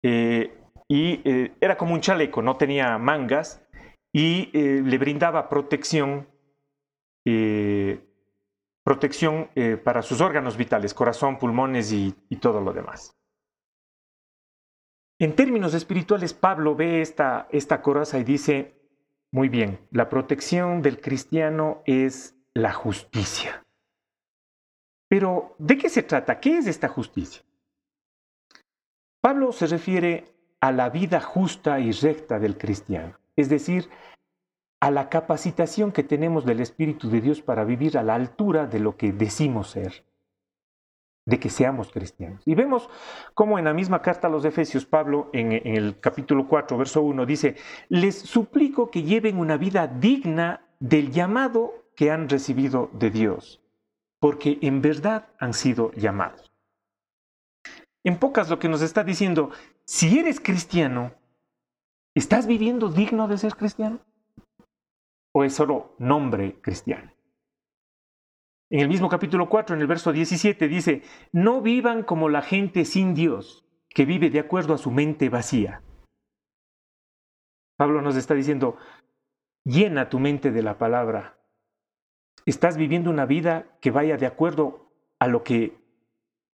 Eh, 0.03 0.57
y 0.89 1.21
eh, 1.25 1.55
era 1.61 1.77
como 1.77 1.95
un 1.95 2.01
chaleco, 2.01 2.43
no 2.43 2.57
tenía 2.57 2.99
mangas 2.99 3.63
y 4.13 4.51
eh, 4.53 4.83
le 4.85 4.99
brindaba 4.99 5.49
protección, 5.49 6.27
protección 8.83 9.51
para 9.85 10.03
sus 10.03 10.21
órganos 10.21 10.57
vitales, 10.57 10.95
corazón, 10.95 11.39
pulmones 11.39 11.93
y, 11.93 12.13
y 12.29 12.37
todo 12.37 12.61
lo 12.61 12.73
demás. 12.73 13.17
En 15.21 15.37
términos 15.37 15.75
espirituales, 15.75 16.33
Pablo 16.33 16.75
ve 16.75 17.03
esta, 17.03 17.47
esta 17.51 17.83
coraza 17.83 18.19
y 18.19 18.25
dice, 18.25 18.80
muy 19.33 19.49
bien, 19.49 19.87
la 19.91 20.09
protección 20.09 20.83
del 20.83 21.01
cristiano 21.01 21.83
es 21.87 22.35
la 22.53 22.73
justicia. 22.73 23.65
Pero, 25.09 25.55
¿de 25.59 25.79
qué 25.79 25.89
se 25.89 26.03
trata? 26.03 26.41
¿Qué 26.41 26.59
es 26.59 26.67
esta 26.67 26.89
justicia? 26.89 27.43
Pablo 29.21 29.53
se 29.53 29.67
refiere 29.67 30.25
a 30.61 30.73
la 30.73 30.91
vida 30.91 31.21
justa 31.21 31.79
y 31.81 31.93
recta 31.93 32.39
del 32.39 32.59
cristiano, 32.59 33.19
es 33.37 33.49
decir, 33.49 33.89
a 34.81 34.91
la 34.91 35.09
capacitación 35.09 35.93
que 35.93 36.03
tenemos 36.03 36.45
del 36.45 36.61
Espíritu 36.61 37.11
de 37.11 37.21
Dios 37.21 37.43
para 37.43 37.65
vivir 37.65 37.99
a 37.99 38.03
la 38.03 38.15
altura 38.15 38.67
de 38.67 38.81
lo 38.81 38.97
que 38.97 39.13
decimos 39.13 39.71
ser 39.71 40.05
de 41.31 41.39
que 41.39 41.49
seamos 41.49 41.93
cristianos. 41.93 42.43
Y 42.45 42.57
vemos 42.57 42.91
cómo 43.35 43.59
en 43.61 43.65
la 43.65 43.73
misma 43.73 44.03
carta 44.03 44.27
a 44.27 44.31
los 44.31 44.45
Efesios, 44.45 44.85
Pablo 44.85 45.31
en, 45.33 45.53
el 45.53 46.01
capítulo 46.01 46.49
4, 46.49 46.77
verso 46.77 47.03
1, 47.03 47.25
dice, 47.25 47.55
les 47.89 48.19
suplico 48.19 48.91
que 48.91 49.05
lleven 49.05 49.39
una 49.39 49.57
vida 49.57 49.87
digna 49.87 50.67
del 50.81 51.13
llamado 51.13 51.87
que 51.95 52.11
han 52.11 52.29
recibido 52.29 52.91
de 52.95 53.11
Dios, 53.11 53.63
porque 54.19 54.59
en 54.63 54.83
verdad 54.83 55.29
han 55.39 55.55
sido 55.55 55.93
llamados. 55.93 56.51
En 58.03 58.19
pocas 58.19 58.51
lo 58.51 58.59
que 58.59 58.69
nos 58.69 58.83
está 58.83 59.05
diciendo, 59.05 59.51
si 59.85 60.19
eres 60.19 60.41
cristiano, 60.41 61.13
¿estás 62.17 62.49
viviendo 62.49 62.89
digno 62.89 63.29
de 63.29 63.39
ser 63.39 63.55
cristiano? 63.55 64.01
¿O 65.33 65.45
es 65.45 65.55
solo 65.55 65.95
nombre 65.99 66.61
cristiano? 66.61 67.10
En 68.71 68.79
el 68.79 68.89
mismo 68.89 69.09
capítulo 69.09 69.49
4, 69.49 69.75
en 69.75 69.83
el 69.83 69.89
verso 69.89 70.13
17, 70.13 70.69
dice, 70.69 71.03
no 71.33 71.61
vivan 71.61 72.05
como 72.05 72.29
la 72.29 72.41
gente 72.41 72.85
sin 72.85 73.15
Dios, 73.15 73.65
que 73.89 74.05
vive 74.05 74.31
de 74.31 74.39
acuerdo 74.39 74.75
a 74.75 74.79
su 74.79 74.93
mente 74.93 75.29
vacía. 75.29 75.83
Pablo 77.77 78.01
nos 78.01 78.15
está 78.15 78.35
diciendo, 78.35 78.77
llena 79.65 80.09
tu 80.09 80.21
mente 80.21 80.53
de 80.53 80.63
la 80.63 80.79
palabra. 80.79 81.37
¿Estás 82.47 82.77
viviendo 82.77 83.11
una 83.11 83.27
vida 83.27 83.67
que 83.81 83.91
vaya 83.91 84.17
de 84.17 84.27
acuerdo 84.27 84.93
a 85.19 85.27
lo 85.27 85.43
que 85.43 85.77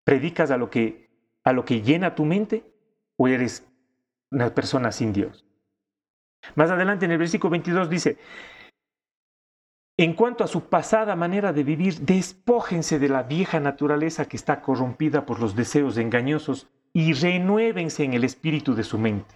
predicas, 0.05 0.51
a 0.51 0.57
lo 0.57 0.71
que, 0.71 1.11
a 1.45 1.53
lo 1.53 1.67
que 1.67 1.83
llena 1.83 2.15
tu 2.15 2.25
mente? 2.25 2.65
¿O 3.19 3.29
eres 3.29 3.69
una 4.31 4.55
persona 4.55 4.91
sin 4.91 5.13
Dios? 5.13 5.45
Más 6.55 6.71
adelante 6.71 7.05
en 7.05 7.11
el 7.11 7.19
versículo 7.19 7.51
22 7.51 7.91
dice, 7.91 8.19
en 9.99 10.13
cuanto 10.13 10.45
a 10.45 10.47
su 10.47 10.69
pasada 10.69 11.17
manera 11.17 11.53
de 11.53 11.65
vivir, 11.65 12.01
despójense 12.01 12.99
de 12.99 13.09
la 13.09 13.23
vieja 13.23 13.61
naturaleza 13.61 14.27
que 14.27 14.37
está 14.37 14.61
corrompida 14.61 15.25
por 15.25 15.41
los 15.41 15.57
deseos 15.57 15.97
engañosos 15.97 16.69
y 16.93 17.15
renuévense 17.15 18.05
en 18.05 18.13
el 18.13 18.25
espíritu 18.25 18.75
de 18.75 18.85
su 18.85 18.99
mente. 18.99 19.35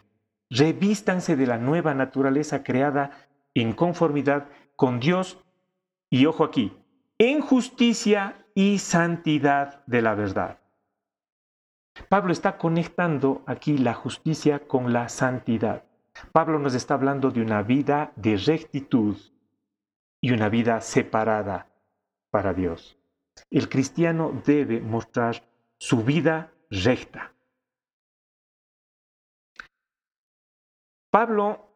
Revístanse 0.50 1.36
de 1.36 1.46
la 1.46 1.58
nueva 1.58 1.94
naturaleza 1.94 2.62
creada 2.62 3.28
en 3.54 3.72
conformidad 3.72 4.48
con 4.76 5.00
Dios 5.00 5.38
y, 6.10 6.26
ojo 6.26 6.44
aquí, 6.44 6.72
en 7.18 7.40
justicia 7.40 8.44
y 8.54 8.78
santidad 8.78 9.84
de 9.86 10.02
la 10.02 10.14
verdad. 10.14 10.58
Pablo 12.08 12.32
está 12.32 12.58
conectando 12.58 13.42
aquí 13.46 13.78
la 13.78 13.94
justicia 13.94 14.66
con 14.66 14.92
la 14.92 15.08
santidad. 15.08 15.84
Pablo 16.32 16.58
nos 16.58 16.74
está 16.74 16.94
hablando 16.94 17.30
de 17.30 17.40
una 17.40 17.62
vida 17.62 18.12
de 18.16 18.36
rectitud, 18.36 19.16
y 20.20 20.32
una 20.32 20.48
vida 20.48 20.80
separada 20.80 21.68
para 22.30 22.52
Dios. 22.54 22.98
El 23.50 23.68
cristiano 23.68 24.42
debe 24.44 24.80
mostrar 24.80 25.42
su 25.78 26.04
vida 26.04 26.52
recta. 26.70 27.32
Pablo 31.10 31.70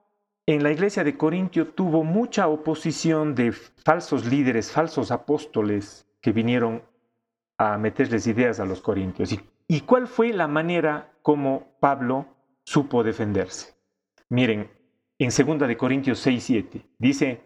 en 0.47 0.63
la 0.63 0.71
iglesia 0.71 1.03
de 1.03 1.17
Corintio 1.17 1.69
tuvo 1.69 2.05
mucha 2.05 2.49
oposición 2.49 3.35
de 3.35 3.53
falsos 3.53 4.27
líderes, 4.27 4.71
falsos 4.71 5.11
apóstoles 5.11 6.07
que 6.21 6.33
vinieron 6.33 6.83
a 7.59 7.79
meterles 7.79 8.27
ideas 8.27 8.61
a 8.61 8.67
los 8.67 8.81
corintios. 8.81 9.35
¿Y, 9.67 9.81
cuál 9.81 10.07
fue 10.07 10.33
la 10.33 10.47
manera 10.47 11.13
como 11.23 11.79
Pablo 11.81 12.27
supo 12.65 13.03
defenderse? 13.03 13.75
Miren, 14.29 14.71
en 15.19 15.31
2 15.31 15.67
de 15.67 15.77
Corintios 15.77 16.19
6, 16.19 16.45
7 16.45 16.87
dice, 16.99 17.41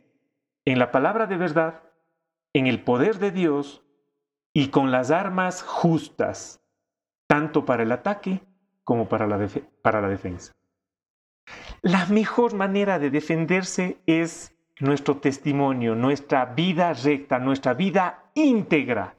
en 0.73 0.79
la 0.79 0.91
palabra 0.91 1.27
de 1.27 1.39
verdad, 1.39 1.81
en 2.53 2.67
el 2.67 2.83
poder 2.83 3.19
de 3.19 3.31
Dios 3.31 3.83
y 4.53 4.69
con 4.69 4.91
las 4.91 5.11
armas 5.11 5.63
justas, 5.63 6.61
tanto 7.27 7.65
para 7.65 7.85
el 7.85 7.93
ataque 7.93 8.43
como 8.85 9.09
para 9.09 9.27
la, 9.27 9.49
para 9.81 10.03
la 10.03 10.09
defensa. 10.09 10.53
La 11.81 12.05
mejor 12.07 12.55
manera 12.55 12.99
de 12.99 13.09
defenderse 13.09 13.99
es 14.05 14.55
nuestro 14.79 15.17
testimonio, 15.17 15.95
nuestra 15.95 16.45
vida 16.45 16.93
recta, 16.93 17.39
nuestra 17.39 17.73
vida 17.73 18.31
íntegra. 18.35 19.17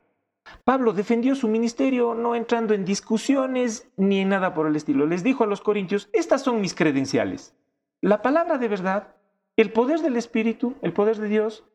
Pablo 0.63 0.93
defendió 0.93 1.33
su 1.33 1.47
ministerio 1.47 2.13
no 2.13 2.35
entrando 2.35 2.75
en 2.75 2.85
discusiones 2.85 3.89
ni 3.97 4.19
en 4.19 4.29
nada 4.29 4.53
por 4.53 4.67
el 4.67 4.75
estilo. 4.75 5.07
Les 5.07 5.23
dijo 5.23 5.43
a 5.43 5.47
los 5.47 5.61
corintios, 5.61 6.09
estas 6.13 6.43
son 6.43 6.61
mis 6.61 6.75
credenciales. 6.75 7.55
La 8.01 8.21
palabra 8.21 8.59
de 8.59 8.67
verdad, 8.67 9.15
el 9.61 9.73
poder 9.73 9.99
del 9.99 10.15
Espíritu, 10.15 10.75
el 10.81 10.93
poder 10.93 11.17
de 11.17 11.27
Dios 11.27 11.65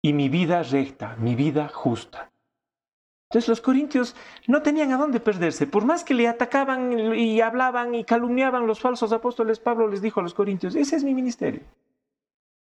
y 0.00 0.14
mi 0.14 0.30
vida 0.30 0.62
recta, 0.62 1.16
mi 1.16 1.34
vida 1.34 1.68
justa. 1.68 2.30
Entonces 3.28 3.48
los 3.48 3.60
corintios 3.60 4.16
no 4.46 4.62
tenían 4.62 4.90
a 4.90 4.96
dónde 4.96 5.20
perderse. 5.20 5.66
Por 5.66 5.84
más 5.84 6.02
que 6.02 6.14
le 6.14 6.28
atacaban 6.28 7.14
y 7.14 7.42
hablaban 7.42 7.94
y 7.94 8.04
calumniaban 8.04 8.66
los 8.66 8.80
falsos 8.80 9.12
apóstoles, 9.12 9.60
Pablo 9.60 9.86
les 9.86 10.00
dijo 10.00 10.20
a 10.20 10.22
los 10.22 10.32
corintios, 10.32 10.76
ese 10.76 10.96
es 10.96 11.04
mi 11.04 11.12
ministerio. 11.12 11.60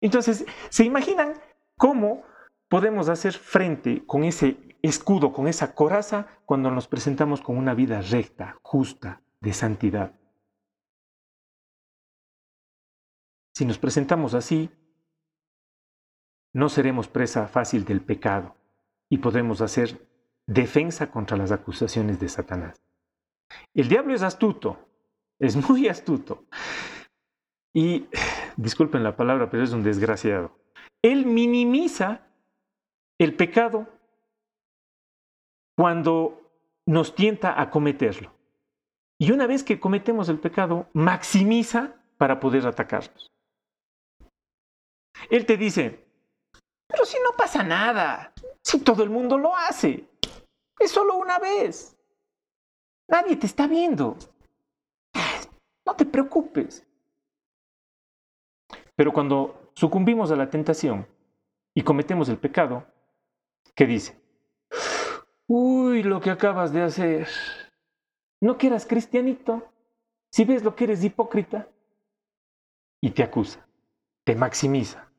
Entonces, 0.01 0.45
¿se 0.67 0.83
imaginan 0.83 1.35
cómo 1.77 2.23
podemos 2.67 3.07
hacer 3.07 3.31
frente 3.31 4.03
con 4.05 4.25
ese 4.25 4.57
escudo, 4.81 5.31
con 5.31 5.47
esa 5.47 5.73
coraza, 5.73 6.27
cuando 6.45 6.69
nos 6.69 6.89
presentamos 6.89 7.39
con 7.39 7.57
una 7.57 7.73
vida 7.73 8.01
recta, 8.01 8.57
justa, 8.61 9.21
de 9.39 9.53
santidad? 9.53 10.11
Si 13.53 13.65
nos 13.65 13.77
presentamos 13.77 14.33
así, 14.33 14.69
no 16.53 16.69
seremos 16.69 17.07
presa 17.07 17.47
fácil 17.47 17.85
del 17.85 18.01
pecado 18.01 18.55
y 19.09 19.19
podremos 19.19 19.61
hacer 19.61 20.07
defensa 20.47 21.11
contra 21.11 21.37
las 21.37 21.51
acusaciones 21.51 22.19
de 22.19 22.29
Satanás. 22.29 22.81
El 23.73 23.89
diablo 23.89 24.13
es 24.15 24.23
astuto, 24.23 24.89
es 25.39 25.55
muy 25.55 25.87
astuto. 25.89 26.45
Y, 27.75 28.07
disculpen 28.55 29.03
la 29.03 29.15
palabra, 29.15 29.49
pero 29.49 29.63
es 29.63 29.71
un 29.71 29.83
desgraciado. 29.83 30.59
Él 31.01 31.25
minimiza 31.25 32.21
el 33.19 33.35
pecado 33.35 33.87
cuando 35.75 36.39
nos 36.85 37.15
tienta 37.15 37.59
a 37.59 37.69
cometerlo. 37.69 38.31
Y 39.19 39.31
una 39.31 39.47
vez 39.47 39.63
que 39.63 39.79
cometemos 39.79 40.29
el 40.29 40.39
pecado, 40.39 40.87
maximiza 40.93 41.95
para 42.17 42.39
poder 42.39 42.67
atacarnos. 42.67 43.32
Él 45.29 45.45
te 45.45 45.57
dice, 45.57 46.03
pero 46.87 47.05
si 47.05 47.17
no 47.23 47.35
pasa 47.35 47.63
nada, 47.63 48.33
si 48.61 48.79
todo 48.79 49.03
el 49.03 49.09
mundo 49.09 49.37
lo 49.37 49.55
hace, 49.55 50.07
es 50.79 50.91
solo 50.91 51.17
una 51.17 51.39
vez. 51.39 51.97
Nadie 53.07 53.35
te 53.35 53.47
está 53.47 53.67
viendo. 53.67 54.17
No 55.85 55.95
te 55.95 56.05
preocupes. 56.05 56.85
Pero 58.95 59.11
cuando 59.11 59.71
sucumbimos 59.73 60.31
a 60.31 60.35
la 60.35 60.49
tentación 60.49 61.07
y 61.73 61.81
cometemos 61.81 62.29
el 62.29 62.37
pecado, 62.37 62.85
¿qué 63.75 63.85
dice? 63.85 64.21
Uy, 65.47 66.03
lo 66.03 66.21
que 66.21 66.29
acabas 66.29 66.71
de 66.71 66.83
hacer. 66.83 67.27
No 68.39 68.57
que 68.57 68.67
eras 68.67 68.85
cristianito. 68.85 69.67
Si 70.31 70.45
ves 70.45 70.63
lo 70.63 70.75
que 70.75 70.85
eres 70.85 71.03
hipócrita. 71.03 71.67
Y 73.01 73.11
te 73.11 73.23
acusa, 73.23 73.67
te 74.23 74.35
maximiza 74.35 75.12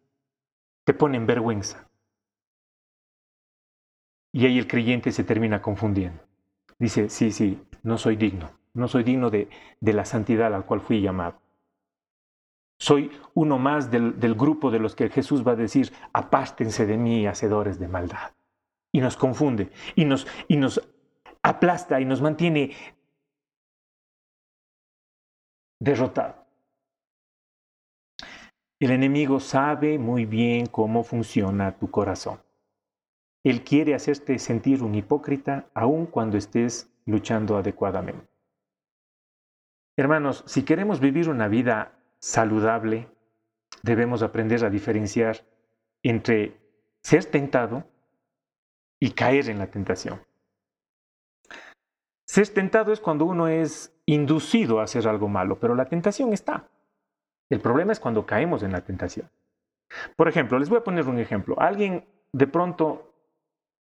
te 0.84 0.94
pone 0.94 1.16
en 1.16 1.26
vergüenza. 1.26 1.88
Y 4.32 4.46
ahí 4.46 4.58
el 4.58 4.66
creyente 4.66 5.12
se 5.12 5.24
termina 5.24 5.62
confundiendo. 5.62 6.22
Dice, 6.78 7.08
sí, 7.08 7.30
sí, 7.30 7.62
no 7.82 7.98
soy 7.98 8.16
digno, 8.16 8.50
no 8.74 8.88
soy 8.88 9.04
digno 9.04 9.30
de, 9.30 9.48
de 9.80 9.92
la 9.92 10.04
santidad 10.04 10.48
a 10.48 10.58
la 10.58 10.62
cual 10.62 10.80
fui 10.80 11.00
llamado. 11.00 11.40
Soy 12.78 13.10
uno 13.34 13.58
más 13.58 13.90
del, 13.90 14.18
del, 14.18 14.34
grupo 14.34 14.70
de 14.70 14.80
los 14.80 14.96
que 14.96 15.08
Jesús 15.08 15.46
va 15.46 15.52
a 15.52 15.56
decir, 15.56 15.92
apástense 16.12 16.84
de 16.84 16.96
mí, 16.96 17.26
hacedores 17.26 17.78
de 17.78 17.88
maldad. 17.88 18.32
Y 18.92 19.00
nos 19.00 19.16
confunde, 19.16 19.70
y 19.94 20.04
nos, 20.04 20.26
y 20.48 20.56
nos 20.56 20.80
aplasta, 21.42 22.00
y 22.00 22.04
nos 22.04 22.20
mantiene 22.20 22.72
derrotado. 25.80 26.43
El 28.80 28.90
enemigo 28.90 29.38
sabe 29.40 29.98
muy 29.98 30.26
bien 30.26 30.66
cómo 30.66 31.04
funciona 31.04 31.78
tu 31.78 31.90
corazón. 31.90 32.40
Él 33.44 33.62
quiere 33.62 33.94
hacerte 33.94 34.38
sentir 34.38 34.82
un 34.82 34.94
hipócrita 34.94 35.68
aun 35.74 36.06
cuando 36.06 36.36
estés 36.36 36.90
luchando 37.06 37.56
adecuadamente. 37.56 38.26
Hermanos, 39.96 40.42
si 40.46 40.64
queremos 40.64 40.98
vivir 40.98 41.28
una 41.28 41.46
vida 41.46 41.92
saludable, 42.18 43.08
debemos 43.82 44.22
aprender 44.22 44.64
a 44.64 44.70
diferenciar 44.70 45.46
entre 46.02 46.58
ser 47.02 47.26
tentado 47.26 47.84
y 48.98 49.12
caer 49.12 49.50
en 49.50 49.58
la 49.58 49.68
tentación. 49.68 50.20
Ser 52.26 52.48
tentado 52.48 52.92
es 52.92 53.00
cuando 53.00 53.26
uno 53.26 53.46
es 53.46 53.94
inducido 54.06 54.80
a 54.80 54.84
hacer 54.84 55.06
algo 55.06 55.28
malo, 55.28 55.60
pero 55.60 55.74
la 55.74 55.84
tentación 55.84 56.32
está. 56.32 56.68
El 57.50 57.60
problema 57.60 57.92
es 57.92 58.00
cuando 58.00 58.26
caemos 58.26 58.62
en 58.62 58.72
la 58.72 58.80
tentación. 58.82 59.30
Por 60.16 60.28
ejemplo, 60.28 60.58
les 60.58 60.68
voy 60.68 60.78
a 60.78 60.84
poner 60.84 61.06
un 61.06 61.18
ejemplo. 61.18 61.56
Alguien 61.58 62.04
de 62.32 62.46
pronto 62.46 63.12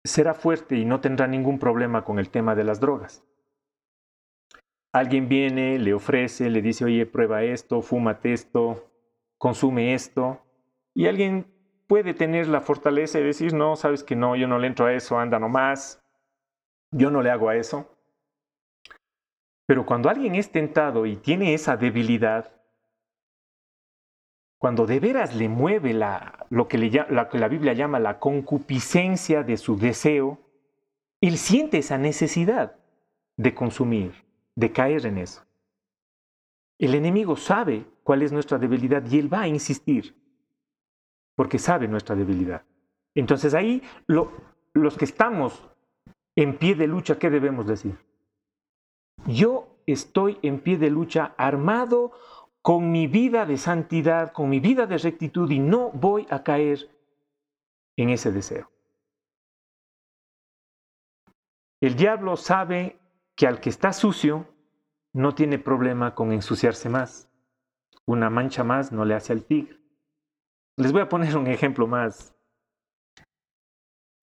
será 0.04 0.34
fuerte 0.34 0.76
y 0.76 0.86
no 0.86 1.00
tendrá 1.00 1.28
ningún 1.28 1.60
problema 1.60 2.04
con 2.04 2.20
el 2.20 2.30
tema 2.30 2.56
de 2.56 2.64
las 2.64 2.80
drogas. 2.80 3.24
Alguien 4.94 5.28
viene, 5.28 5.78
le 5.78 5.94
ofrece, 5.94 6.50
le 6.50 6.62
dice, 6.62 6.86
oye, 6.86 7.06
prueba 7.06 7.44
esto, 7.44 7.82
fúmate 7.82 8.34
esto, 8.34 8.90
consume 9.38 9.94
esto. 9.94 10.42
Y 10.94 11.08
alguien 11.08 11.48
puede 11.88 12.14
tener 12.14 12.48
la 12.48 12.62
fortaleza 12.62 13.18
de 13.18 13.26
decir, 13.26 13.54
no, 13.54 13.76
sabes 13.76 14.04
que 14.04 14.16
no, 14.16 14.36
yo 14.36 14.48
no 14.48 14.58
le 14.58 14.68
entro 14.68 14.86
a 14.86 14.94
eso, 14.94 15.20
anda 15.20 15.40
nomás, 15.40 16.02
yo 16.92 17.12
no 17.12 17.22
le 17.22 17.30
hago 17.30 17.50
a 17.50 17.58
eso. 17.58 17.92
Pero 19.68 19.86
cuando 19.86 20.10
alguien 20.10 20.36
es 20.36 20.52
tentado 20.52 21.06
y 21.06 21.18
tiene 21.18 21.54
esa 21.54 21.76
debilidad, 21.76 22.55
cuando 24.58 24.86
de 24.86 25.00
veras 25.00 25.36
le 25.36 25.50
mueve 25.50 25.94
la, 25.94 26.46
lo, 26.50 26.68
que 26.68 26.78
la 26.78 27.48
Biblia 27.48 27.74
llama 27.74 28.00
la 28.00 28.20
concupiscencia 28.20 29.44
de 29.44 29.58
su 29.58 29.78
deseo, 29.78 30.40
él 31.22 31.38
siente 31.38 31.80
esa 31.80 31.98
necesidad 31.98 32.76
de 33.38 33.54
consumir, 33.54 34.14
de 34.56 34.72
caer 34.72 35.06
en 35.06 35.18
eso. 35.18 35.44
El 36.78 36.96
enemigo 36.96 37.36
sabe 37.36 37.86
cuál 38.04 38.22
es 38.22 38.32
nuestra 38.32 38.58
debilidad 38.58 39.04
y 39.10 39.20
él 39.20 39.34
va 39.34 39.42
a 39.42 39.48
insistir, 39.48 40.16
porque 41.36 41.60
sabe 41.60 41.88
nuestra 41.88 42.16
debilidad. 42.16 42.64
Entonces 43.14 43.54
ahí 43.54 43.82
los 44.08 44.98
que 44.98 45.06
estamos 45.06 45.64
en 46.36 46.58
pie 46.58 46.76
de 46.76 46.88
lucha, 46.88 47.18
¿qué 47.18 47.30
debemos 47.30 47.66
decir? 47.66 47.98
Yo 49.26 49.80
estoy 49.86 50.38
en 50.42 50.60
pie 50.60 50.78
de 50.78 50.90
lucha 50.90 51.34
armado 51.38 52.12
con 52.66 52.92
mi 52.92 53.06
vida 53.06 53.46
de 53.46 53.58
santidad, 53.58 54.32
con 54.32 54.50
mi 54.50 54.60
vida 54.60 54.88
de 54.88 54.98
rectitud 54.98 55.52
y 55.52 55.60
no 55.60 55.92
voy 55.92 56.26
a 56.32 56.42
caer 56.42 56.90
en 57.96 58.10
ese 58.10 58.32
deseo. 58.32 58.72
El 61.80 61.96
diablo 61.96 62.36
sabe 62.36 63.00
que 63.36 63.46
al 63.46 63.60
que 63.60 63.70
está 63.70 63.94
sucio 63.94 64.48
no 65.14 65.36
tiene 65.36 65.60
problema 65.60 66.16
con 66.16 66.32
ensuciarse 66.32 66.90
más. 66.90 67.30
Una 68.08 68.32
mancha 68.32 68.64
más 68.64 68.92
no 68.92 69.06
le 69.06 69.14
hace 69.14 69.32
al 69.32 69.44
tigre. 69.44 69.80
Les 70.76 70.92
voy 70.92 71.02
a 71.02 71.10
poner 71.10 71.38
un 71.38 71.46
ejemplo 71.46 71.86
más 71.86 72.35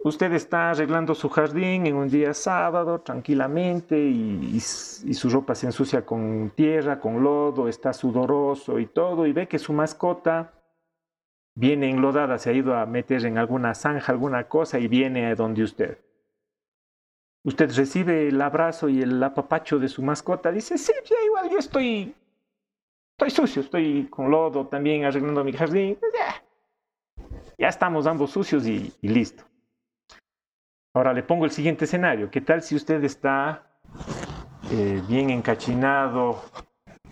Usted 0.04 0.32
está 0.32 0.70
arreglando 0.70 1.14
su 1.14 1.28
jardín 1.28 1.86
en 1.86 1.94
un 1.94 2.08
día 2.08 2.34
sábado 2.34 3.00
tranquilamente 3.02 3.96
y, 3.96 4.58
su 4.58 5.30
ropa 5.30 5.54
se 5.54 5.66
ensucia 5.66 6.04
con 6.04 6.50
tierra, 6.56 6.98
con 6.98 7.22
lodo, 7.22 7.68
está 7.68 7.92
sudoroso 7.92 8.80
y 8.80 8.86
todo, 8.86 9.26
y 9.26 9.32
ve 9.32 9.46
que 9.46 9.60
su 9.60 9.72
mascota 9.72 10.54
viene 11.54 11.88
enlodada, 11.88 12.38
se 12.38 12.50
ha 12.50 12.52
ido 12.52 12.76
a 12.76 12.84
meter 12.84 13.24
en 13.26 13.38
alguna 13.38 13.74
zanja, 13.74 14.10
alguna 14.10 14.48
cosa 14.48 14.80
y 14.80 14.88
viene 14.88 15.26
a 15.26 15.36
donde 15.36 15.62
usted. 15.62 15.98
Usted 17.44 17.72
recibe 17.76 18.26
el 18.26 18.42
abrazo 18.42 18.88
y 18.88 19.02
el 19.02 19.22
apapacho 19.22 19.78
de 19.78 19.88
su 19.88 20.02
mascota, 20.02 20.50
dice, 20.50 20.78
sí, 20.78 20.92
ya 21.04 21.16
igual 21.24 21.48
yo 21.48 21.58
estoy, 21.58 22.12
estoy 23.12 23.30
sucio, 23.30 23.62
estoy 23.62 24.08
con 24.08 24.32
lodo 24.32 24.66
también 24.66 25.04
arreglando 25.04 25.44
mi 25.44 25.52
jardín, 25.52 25.96
pues 26.00 26.12
ya 27.56 27.68
estamos 27.68 28.08
ambos 28.08 28.30
sucios 28.30 28.66
y 28.66 28.92
listo. 29.02 29.44
Ahora 30.94 31.14
le 31.14 31.22
pongo 31.22 31.46
el 31.46 31.50
siguiente 31.50 31.86
escenario. 31.86 32.30
¿Qué 32.30 32.42
tal 32.42 32.62
si 32.62 32.76
usted 32.76 33.02
está 33.02 33.66
eh, 34.70 35.02
bien 35.08 35.30
encachinado, 35.30 36.44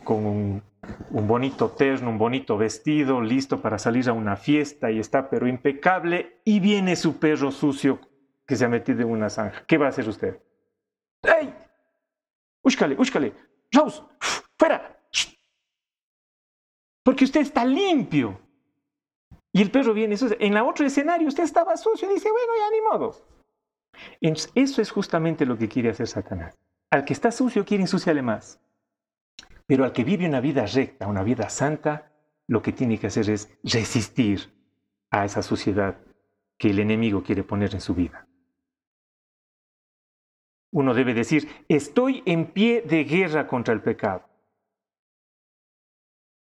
con 0.05 0.26
un, 0.26 0.62
bonito 1.11 1.70
terno, 1.70 2.11
un 2.11 2.18
bonito 2.18 2.59
vestido, 2.59 3.22
listo 3.22 3.62
para 3.62 3.78
salir 3.78 4.09
a 4.11 4.12
una 4.12 4.37
fiesta 4.37 4.91
y 4.91 4.99
está 4.99 5.31
pero 5.31 5.47
impecable 5.47 6.43
y 6.45 6.61
viene 6.61 6.95
su 6.95 7.18
perro 7.18 7.51
sucio 7.51 8.01
que 8.47 8.57
se 8.57 8.66
ha 8.66 8.68
metido 8.68 9.01
en 9.01 9.11
una 9.11 9.31
zanja? 9.31 9.64
¿Qué 9.66 9.78
va 9.78 9.87
a 9.87 9.91
hacer 9.91 10.07
usted? 10.07 10.39
¡Ey! 11.22 11.55
¡Úscale, 12.62 12.97
úscale! 12.99 13.33
¡Rose! 13.72 14.03
¡Fuera! 14.59 14.95
Porque 17.03 17.24
usted 17.24 17.41
está 17.41 17.64
limpio. 17.64 18.39
Y 19.53 19.62
el 19.62 19.70
perro 19.70 19.95
viene 19.95 20.18
sucio. 20.18 20.37
En 20.39 20.53
la 20.53 20.64
otro 20.64 20.85
escenario 20.85 21.28
usted 21.28 21.45
estaba 21.45 21.78
sucio 21.78 22.11
y 22.11 22.14
dice, 22.14 22.31
bueno, 22.31 22.53
ya 22.59 22.70
ni 22.70 22.81
modo 22.83 23.39
eso 24.20 24.82
es 24.82 24.90
justamente 24.90 25.46
lo 25.46 25.57
que 25.57 25.68
quiere 25.68 25.90
hacer 25.90 26.07
Satanás. 26.07 26.57
Al 26.90 27.05
que 27.05 27.12
está 27.12 27.30
sucio 27.30 27.64
quiere 27.64 27.82
ensuciarle 27.82 28.22
más. 28.22 28.61
Pero 29.66 29.84
al 29.84 29.92
que 29.92 30.05
vive 30.05 30.26
una 30.26 30.40
vida 30.40 30.66
recta, 30.66 31.07
una 31.07 31.22
vida 31.22 31.48
santa, 31.48 32.11
lo 32.48 32.62
que 32.62 32.72
tiene 32.72 32.98
que 32.98 33.07
hacer 33.07 33.30
es 33.30 33.57
resistir 33.62 34.53
a 35.11 35.24
esa 35.24 35.42
suciedad 35.42 35.98
que 36.59 36.70
el 36.70 36.78
enemigo 36.80 37.22
quiere 37.22 37.44
poner 37.44 37.74
en 37.74 37.80
su 37.80 37.94
vida. 37.94 38.26
Uno 40.72 40.94
debe 40.94 41.14
decir, 41.14 41.48
estoy 41.68 42.22
en 42.26 42.46
pie 42.53 42.82
de 42.82 43.05
guerra 43.05 43.46
contra 43.46 43.74
el 43.74 43.80
pecado. 43.80 44.24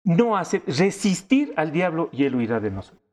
No 0.04 0.36
hace 0.36 0.62
resistir 0.66 1.52
al 1.57 1.72
diablo 1.72 2.09
y 2.12 2.24
él 2.24 2.34
huirá 2.34 2.61
de 2.61 2.70
nosotros. 2.70 3.05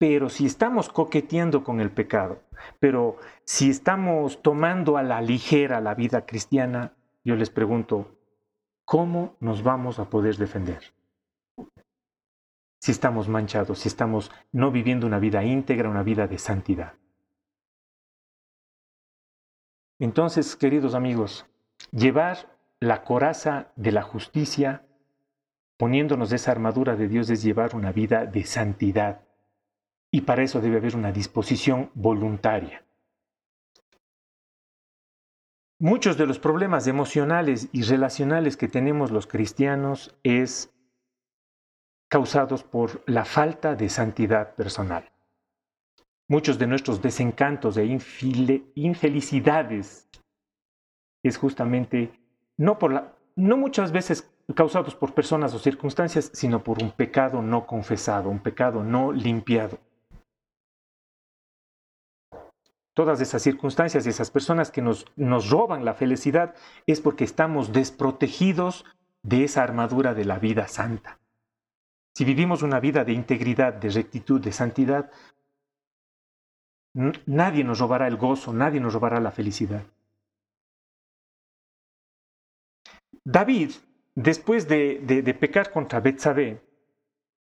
Pero 0.00 0.30
si 0.30 0.46
estamos 0.46 0.88
coqueteando 0.88 1.62
con 1.62 1.78
el 1.78 1.90
pecado, 1.90 2.40
pero 2.78 3.18
si 3.44 3.68
estamos 3.68 4.40
tomando 4.40 4.96
a 4.96 5.02
la 5.02 5.20
ligera 5.20 5.78
la 5.82 5.94
vida 5.94 6.24
cristiana, 6.24 6.94
yo 7.22 7.36
les 7.36 7.50
pregunto, 7.50 8.16
¿cómo 8.86 9.36
nos 9.40 9.62
vamos 9.62 9.98
a 9.98 10.08
poder 10.08 10.38
defender? 10.38 10.94
Si 12.78 12.92
estamos 12.92 13.28
manchados, 13.28 13.80
si 13.80 13.88
estamos 13.88 14.32
no 14.52 14.70
viviendo 14.70 15.06
una 15.06 15.18
vida 15.18 15.44
íntegra, 15.44 15.90
una 15.90 16.02
vida 16.02 16.26
de 16.26 16.38
santidad. 16.38 16.94
Entonces, 19.98 20.56
queridos 20.56 20.94
amigos, 20.94 21.44
llevar 21.92 22.56
la 22.80 23.04
coraza 23.04 23.70
de 23.76 23.92
la 23.92 24.00
justicia, 24.00 24.86
poniéndonos 25.76 26.32
esa 26.32 26.52
armadura 26.52 26.96
de 26.96 27.06
Dios, 27.06 27.28
es 27.28 27.42
llevar 27.42 27.76
una 27.76 27.92
vida 27.92 28.24
de 28.24 28.46
santidad 28.46 29.26
y 30.10 30.22
para 30.22 30.42
eso 30.42 30.60
debe 30.60 30.78
haber 30.78 30.96
una 30.96 31.12
disposición 31.12 31.90
voluntaria. 31.94 32.84
Muchos 35.78 36.18
de 36.18 36.26
los 36.26 36.38
problemas 36.38 36.86
emocionales 36.86 37.68
y 37.72 37.82
relacionales 37.82 38.56
que 38.56 38.68
tenemos 38.68 39.10
los 39.10 39.26
cristianos 39.26 40.14
es 40.22 40.72
causados 42.08 42.64
por 42.64 43.02
la 43.06 43.24
falta 43.24 43.74
de 43.76 43.88
santidad 43.88 44.54
personal. 44.56 45.10
Muchos 46.28 46.58
de 46.58 46.66
nuestros 46.66 47.00
desencantos 47.00 47.78
e 47.78 47.86
infelicidades 48.74 50.08
es 51.22 51.38
justamente 51.38 52.12
no 52.56 52.78
por 52.78 52.92
la 52.92 53.16
no 53.36 53.56
muchas 53.56 53.90
veces 53.90 54.30
causados 54.54 54.94
por 54.94 55.14
personas 55.14 55.54
o 55.54 55.58
circunstancias, 55.58 56.30
sino 56.34 56.62
por 56.62 56.82
un 56.82 56.90
pecado 56.90 57.40
no 57.40 57.66
confesado, 57.66 58.28
un 58.28 58.40
pecado 58.40 58.82
no 58.84 59.12
limpiado. 59.12 59.78
Todas 62.94 63.20
esas 63.20 63.42
circunstancias 63.42 64.06
y 64.06 64.10
esas 64.10 64.30
personas 64.30 64.70
que 64.70 64.82
nos, 64.82 65.06
nos 65.16 65.50
roban 65.50 65.84
la 65.84 65.94
felicidad 65.94 66.54
es 66.86 67.00
porque 67.00 67.24
estamos 67.24 67.72
desprotegidos 67.72 68.84
de 69.22 69.44
esa 69.44 69.62
armadura 69.62 70.14
de 70.14 70.24
la 70.24 70.38
vida 70.38 70.68
santa. 70.68 71.20
Si 72.14 72.24
vivimos 72.24 72.62
una 72.62 72.80
vida 72.80 73.04
de 73.04 73.12
integridad, 73.12 73.74
de 73.74 73.90
rectitud, 73.90 74.40
de 74.40 74.52
santidad, 74.52 75.10
nadie 77.26 77.64
nos 77.64 77.78
robará 77.78 78.08
el 78.08 78.16
gozo, 78.16 78.52
nadie 78.52 78.80
nos 78.80 78.92
robará 78.92 79.20
la 79.20 79.30
felicidad. 79.30 79.84
David 83.24 83.70
después 84.14 84.68
de, 84.68 84.98
de, 85.00 85.34
pecar 85.34 85.72
contra 85.72 86.00
Betsabé 86.00 86.62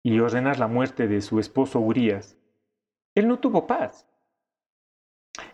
y 0.03 0.19
ordenar 0.19 0.59
la 0.59 0.67
muerte 0.67 1.07
de 1.07 1.21
su 1.21 1.39
esposo 1.39 1.79
Urias, 1.79 2.37
él 3.15 3.27
no 3.27 3.39
tuvo 3.39 3.67
paz. 3.67 4.07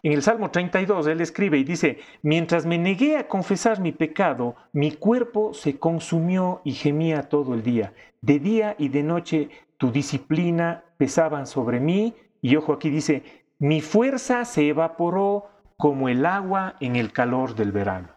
En 0.02 0.14
el 0.14 0.22
Salmo 0.22 0.50
32 0.50 1.08
él 1.08 1.22
escribe 1.22 1.58
y 1.58 1.64
dice, 1.64 2.00
mientras 2.22 2.66
me 2.66 2.78
negué 2.78 3.18
a 3.18 3.28
confesar 3.28 3.82
mi 3.82 3.92
pecado, 3.92 4.56
mi 4.72 4.92
cuerpo 4.92 5.54
se 5.54 5.78
consumió 5.78 6.62
y 6.64 6.74
gemía 6.74 7.24
todo 7.24 7.54
el 7.54 7.64
día. 7.64 7.94
De 8.22 8.40
día 8.40 8.76
y 8.78 8.90
de 8.90 9.04
noche 9.04 9.50
tu 9.78 9.92
disciplina 9.92 10.84
pesaban 10.98 11.48
sobre 11.48 11.80
mí. 11.80 12.16
Y 12.42 12.56
ojo 12.56 12.74
aquí 12.74 12.90
dice, 12.90 13.24
mi 13.60 13.82
fuerza 13.82 14.46
se 14.46 14.70
evaporó 14.70 15.50
como 15.78 16.10
el 16.10 16.26
agua 16.26 16.76
en 16.80 16.96
el 16.96 17.12
calor 17.12 17.56
del 17.56 17.72
verano. 17.72 18.10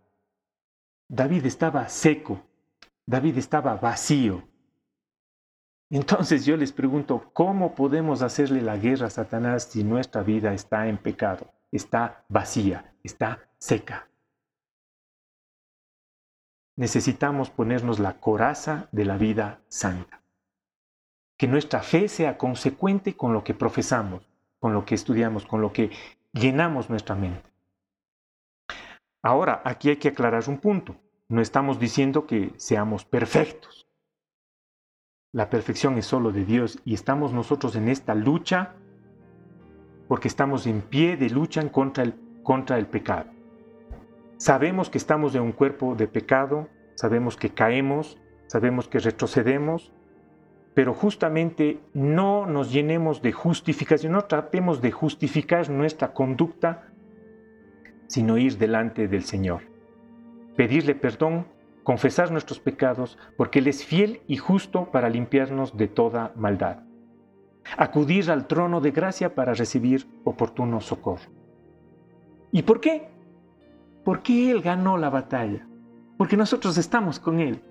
David 1.08 1.46
estaba 1.46 1.88
seco, 1.88 2.42
David 3.06 3.38
estaba 3.38 3.76
vacío. 3.76 4.42
Entonces 5.90 6.46
yo 6.46 6.56
les 6.56 6.72
pregunto, 6.72 7.30
¿cómo 7.34 7.74
podemos 7.74 8.22
hacerle 8.22 8.62
la 8.62 8.78
guerra 8.78 9.08
a 9.08 9.10
Satanás 9.10 9.64
si 9.64 9.84
nuestra 9.84 10.22
vida 10.22 10.54
está 10.54 10.88
en 10.88 10.96
pecado, 10.96 11.52
está 11.72 12.24
vacía, 12.28 12.94
está 13.02 13.48
seca? 13.58 14.08
Necesitamos 16.76 17.50
ponernos 17.50 17.98
la 17.98 18.20
coraza 18.20 18.88
de 18.92 19.04
la 19.04 19.16
vida 19.16 19.60
santa. 19.68 20.22
Que 21.36 21.48
nuestra 21.48 21.82
fe 21.82 22.08
sea 22.08 22.38
consecuente 22.38 23.16
con 23.16 23.32
lo 23.32 23.42
que 23.42 23.54
profesamos, 23.54 24.28
con 24.60 24.72
lo 24.72 24.84
que 24.84 24.94
estudiamos, 24.94 25.44
con 25.44 25.60
lo 25.60 25.72
que 25.72 25.90
llenamos 26.32 26.88
nuestra 26.88 27.14
mente. 27.14 27.50
Ahora, 29.22 29.60
aquí 29.64 29.90
hay 29.90 29.96
que 29.96 30.08
aclarar 30.08 30.48
un 30.48 30.58
punto. 30.58 30.96
No 31.28 31.40
estamos 31.40 31.78
diciendo 31.78 32.26
que 32.26 32.52
seamos 32.56 33.04
perfectos. 33.04 33.86
La 35.32 35.48
perfección 35.48 35.96
es 35.96 36.06
solo 36.06 36.30
de 36.32 36.44
Dios 36.44 36.78
y 36.84 36.94
estamos 36.94 37.32
nosotros 37.32 37.74
en 37.76 37.88
esta 37.88 38.14
lucha 38.14 38.74
porque 40.12 40.28
estamos 40.28 40.66
en 40.66 40.82
pie 40.82 41.16
de 41.16 41.30
lucha 41.30 41.66
contra 41.72 42.04
el, 42.04 42.12
contra 42.42 42.76
el 42.76 42.84
pecado. 42.84 43.30
Sabemos 44.36 44.90
que 44.90 44.98
estamos 44.98 45.34
en 45.34 45.40
un 45.40 45.52
cuerpo 45.52 45.94
de 45.94 46.06
pecado, 46.06 46.68
sabemos 46.96 47.38
que 47.38 47.48
caemos, 47.48 48.20
sabemos 48.46 48.88
que 48.88 48.98
retrocedemos, 48.98 49.90
pero 50.74 50.92
justamente 50.92 51.80
no 51.94 52.44
nos 52.44 52.70
llenemos 52.70 53.22
de 53.22 53.32
justificación, 53.32 54.12
no 54.12 54.26
tratemos 54.26 54.82
de 54.82 54.90
justificar 54.90 55.70
nuestra 55.70 56.12
conducta 56.12 56.92
sino 58.06 58.36
ir 58.36 58.58
delante 58.58 59.08
del 59.08 59.22
Señor. 59.22 59.62
Pedirle 60.56 60.94
perdón, 60.94 61.46
confesar 61.84 62.30
nuestros 62.30 62.60
pecados, 62.60 63.16
porque 63.38 63.60
Él 63.60 63.66
es 63.66 63.82
fiel 63.82 64.20
y 64.26 64.36
justo 64.36 64.90
para 64.92 65.08
limpiarnos 65.08 65.74
de 65.78 65.88
toda 65.88 66.32
maldad. 66.36 66.91
Acudir 67.76 68.30
al 68.30 68.46
trono 68.46 68.80
de 68.80 68.90
gracia 68.90 69.34
para 69.34 69.54
recibir 69.54 70.06
oportuno 70.24 70.80
socorro. 70.80 71.30
¿Y 72.50 72.62
por 72.62 72.80
qué? 72.80 73.08
Porque 74.04 74.50
Él 74.50 74.60
ganó 74.60 74.98
la 74.98 75.10
batalla. 75.10 75.66
Porque 76.18 76.36
nosotros 76.36 76.76
estamos 76.76 77.18
con 77.18 77.40
Él. 77.40 77.62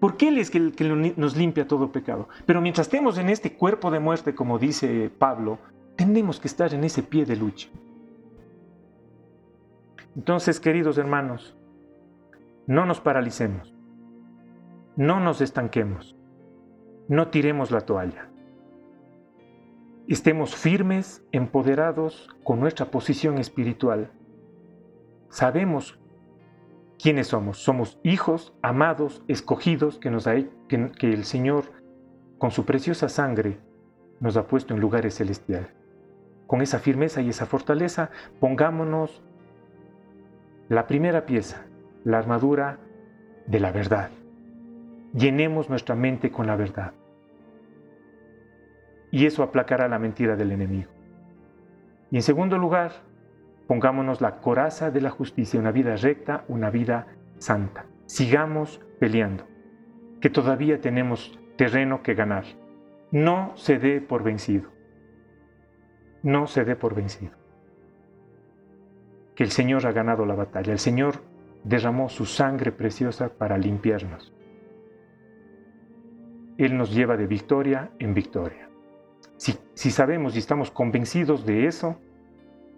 Porque 0.00 0.28
Él 0.28 0.38
es 0.38 0.54
el 0.54 0.72
que 0.74 0.84
nos 1.16 1.36
limpia 1.36 1.66
todo 1.66 1.90
pecado. 1.90 2.28
Pero 2.46 2.60
mientras 2.60 2.86
estemos 2.86 3.18
en 3.18 3.28
este 3.28 3.54
cuerpo 3.54 3.90
de 3.90 4.00
muerte, 4.00 4.34
como 4.34 4.58
dice 4.58 5.10
Pablo, 5.18 5.58
tenemos 5.96 6.38
que 6.38 6.48
estar 6.48 6.72
en 6.74 6.84
ese 6.84 7.02
pie 7.02 7.24
de 7.24 7.36
lucha. 7.36 7.68
Entonces, 10.14 10.60
queridos 10.60 10.98
hermanos, 10.98 11.56
no 12.66 12.86
nos 12.86 13.00
paralicemos, 13.00 13.74
no 14.96 15.20
nos 15.20 15.40
estanquemos, 15.40 16.16
no 17.08 17.28
tiremos 17.28 17.70
la 17.70 17.80
toalla. 17.80 18.28
Estemos 20.08 20.56
firmes, 20.56 21.22
empoderados 21.32 22.30
con 22.42 22.60
nuestra 22.60 22.86
posición 22.86 23.36
espiritual. 23.36 24.10
Sabemos 25.28 25.98
quiénes 26.98 27.26
somos. 27.26 27.58
Somos 27.58 28.00
hijos 28.02 28.54
amados, 28.62 29.22
escogidos, 29.28 29.98
que, 29.98 30.10
nos 30.10 30.26
ha, 30.26 30.36
que, 30.66 31.12
el 31.12 31.24
Señor, 31.24 31.64
con 32.38 32.52
su 32.52 32.64
preciosa 32.64 33.10
sangre, 33.10 33.58
nos 34.18 34.38
ha 34.38 34.46
puesto 34.46 34.72
en 34.72 34.80
lugares 34.80 35.14
celestiales. 35.14 35.74
Con 36.46 36.62
esa 36.62 36.78
firmeza 36.78 37.20
y 37.20 37.28
esa 37.28 37.44
fortaleza, 37.44 38.08
pongámonos 38.40 39.22
la 40.70 40.86
primera 40.86 41.26
pieza, 41.26 41.66
la 42.04 42.16
armadura 42.16 42.78
de 43.46 43.60
la 43.60 43.72
verdad. 43.72 44.08
Llenemos 45.12 45.68
nuestra 45.68 45.94
mente 45.94 46.30
con 46.30 46.46
la 46.46 46.56
verdad. 46.56 46.94
Y 49.10 49.26
eso 49.26 49.42
aplacará 49.42 49.88
la 49.88 49.98
mentira 49.98 50.36
del 50.36 50.52
enemigo. 50.52 50.90
Y 52.10 52.16
en 52.16 52.22
segundo 52.22 52.58
lugar, 52.58 52.92
pongámonos 53.66 54.20
la 54.20 54.40
coraza 54.40 54.90
de 54.90 55.00
la 55.00 55.10
justicia, 55.10 55.60
una 55.60 55.72
vida 55.72 55.96
recta, 55.96 56.44
una 56.48 56.70
vida 56.70 57.06
santa. 57.38 57.86
Sigamos 58.06 58.80
peleando, 58.98 59.44
que 60.20 60.30
todavía 60.30 60.80
tenemos 60.80 61.38
terreno 61.56 62.02
que 62.02 62.14
ganar. 62.14 62.44
No 63.10 63.52
se 63.56 63.78
dé 63.78 64.00
por 64.00 64.22
vencido. 64.22 64.70
No 66.22 66.46
se 66.46 66.64
dé 66.64 66.76
por 66.76 66.94
vencido 66.94 67.38
que 69.38 69.44
el 69.44 69.52
Señor 69.52 69.86
ha 69.86 69.92
ganado 69.92 70.26
la 70.26 70.34
batalla. 70.34 70.72
El 70.72 70.80
Señor 70.80 71.22
derramó 71.62 72.08
su 72.08 72.26
sangre 72.26 72.72
preciosa 72.72 73.28
para 73.28 73.56
limpiarnos. 73.56 74.34
Él 76.56 76.76
nos 76.76 76.92
lleva 76.92 77.16
de 77.16 77.28
victoria 77.28 77.92
en 78.00 78.14
victoria. 78.14 78.67
Si, 79.38 79.90
sabemos 79.92 80.34
y 80.34 80.40
estamos 80.40 80.72
convencidos 80.72 81.46
de 81.46 81.66
eso, 81.66 81.96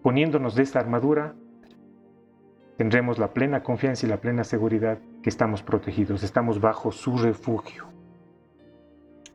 poniéndonos 0.02 0.54
de 0.54 0.62
esta 0.62 0.78
armadura, 0.78 1.34
tendremos 2.76 3.18
la 3.18 3.32
plena 3.32 3.62
confianza 3.62 4.06
y 4.06 4.10
la 4.10 4.20
plena 4.20 4.44
seguridad 4.44 4.98
que 5.22 5.30
estamos 5.30 5.62
protegidos, 5.62 6.22
estamos 6.22 6.60
bajo 6.60 6.92
su 6.92 7.16
refugio. 7.16 7.88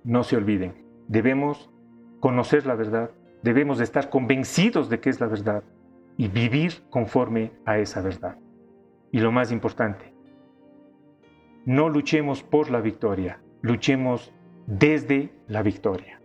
No 0.04 0.24
se 0.24 0.38
olviden, 0.38 0.76
debemos 1.08 1.72
conocer 2.20 2.68
la 2.68 2.76
verdad, 2.76 3.10
debemos 3.42 3.80
de 3.80 3.86
estar 3.86 4.12
convencidos 4.12 4.90
de 4.90 5.00
que 5.00 5.10
es 5.10 5.20
la 5.20 5.28
verdad 5.28 5.64
y 6.18 6.28
vivir 6.28 6.84
conforme 6.92 7.54
a 7.66 7.80
esa 7.80 8.02
verdad. 8.02 8.38
Y 9.12 9.20
lo 9.20 9.32
más 9.32 9.52
importante, 9.52 10.14
no 11.66 11.90
luchemos 11.90 12.44
por 12.44 12.70
la 12.70 12.82
victoria, 12.82 13.40
luchemos 13.62 14.32
desde 14.68 15.34
la 15.48 15.64
victoria. 15.64 16.20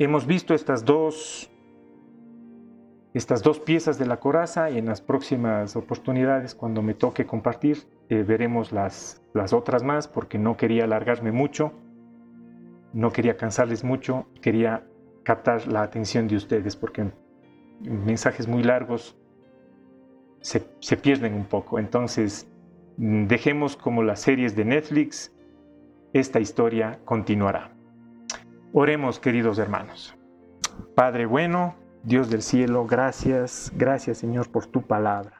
Hemos 0.00 0.26
visto 0.26 0.54
estas 0.54 0.84
dos, 0.84 1.48
estas 3.14 3.42
dos 3.44 3.60
piezas 3.60 3.98
de 3.98 4.06
la 4.06 4.18
coraza 4.18 4.68
y 4.70 4.78
en 4.78 4.86
las 4.86 5.00
próximas 5.00 5.76
oportunidades, 5.76 6.56
cuando 6.56 6.82
me 6.82 6.94
toque 6.94 7.24
compartir, 7.24 7.86
eh, 8.08 8.24
veremos 8.24 8.72
las, 8.72 9.22
las 9.34 9.52
otras 9.52 9.84
más 9.84 10.08
porque 10.08 10.38
no 10.38 10.56
quería 10.56 10.82
alargarme 10.82 11.30
mucho 11.30 11.72
no 12.92 13.12
quería 13.12 13.36
cansarles 13.36 13.84
mucho, 13.84 14.26
quería 14.40 14.84
captar 15.22 15.66
la 15.68 15.82
atención 15.82 16.26
de 16.28 16.36
ustedes 16.36 16.76
porque 16.76 17.10
mensajes 17.80 18.48
muy 18.48 18.62
largos 18.62 19.16
se, 20.40 20.66
se 20.80 20.96
pierden 20.96 21.34
un 21.34 21.44
poco. 21.44 21.78
Entonces, 21.78 22.48
dejemos 22.96 23.76
como 23.76 24.02
las 24.02 24.20
series 24.20 24.56
de 24.56 24.64
Netflix, 24.64 25.32
esta 26.12 26.40
historia 26.40 26.98
continuará. 27.04 27.76
Oremos, 28.72 29.18
queridos 29.18 29.58
hermanos. 29.58 30.16
Padre 30.94 31.26
bueno, 31.26 31.74
Dios 32.04 32.30
del 32.30 32.42
cielo, 32.42 32.86
gracias, 32.86 33.72
gracias 33.74 34.18
Señor 34.18 34.50
por 34.52 34.66
tu 34.66 34.82
palabra. 34.82 35.39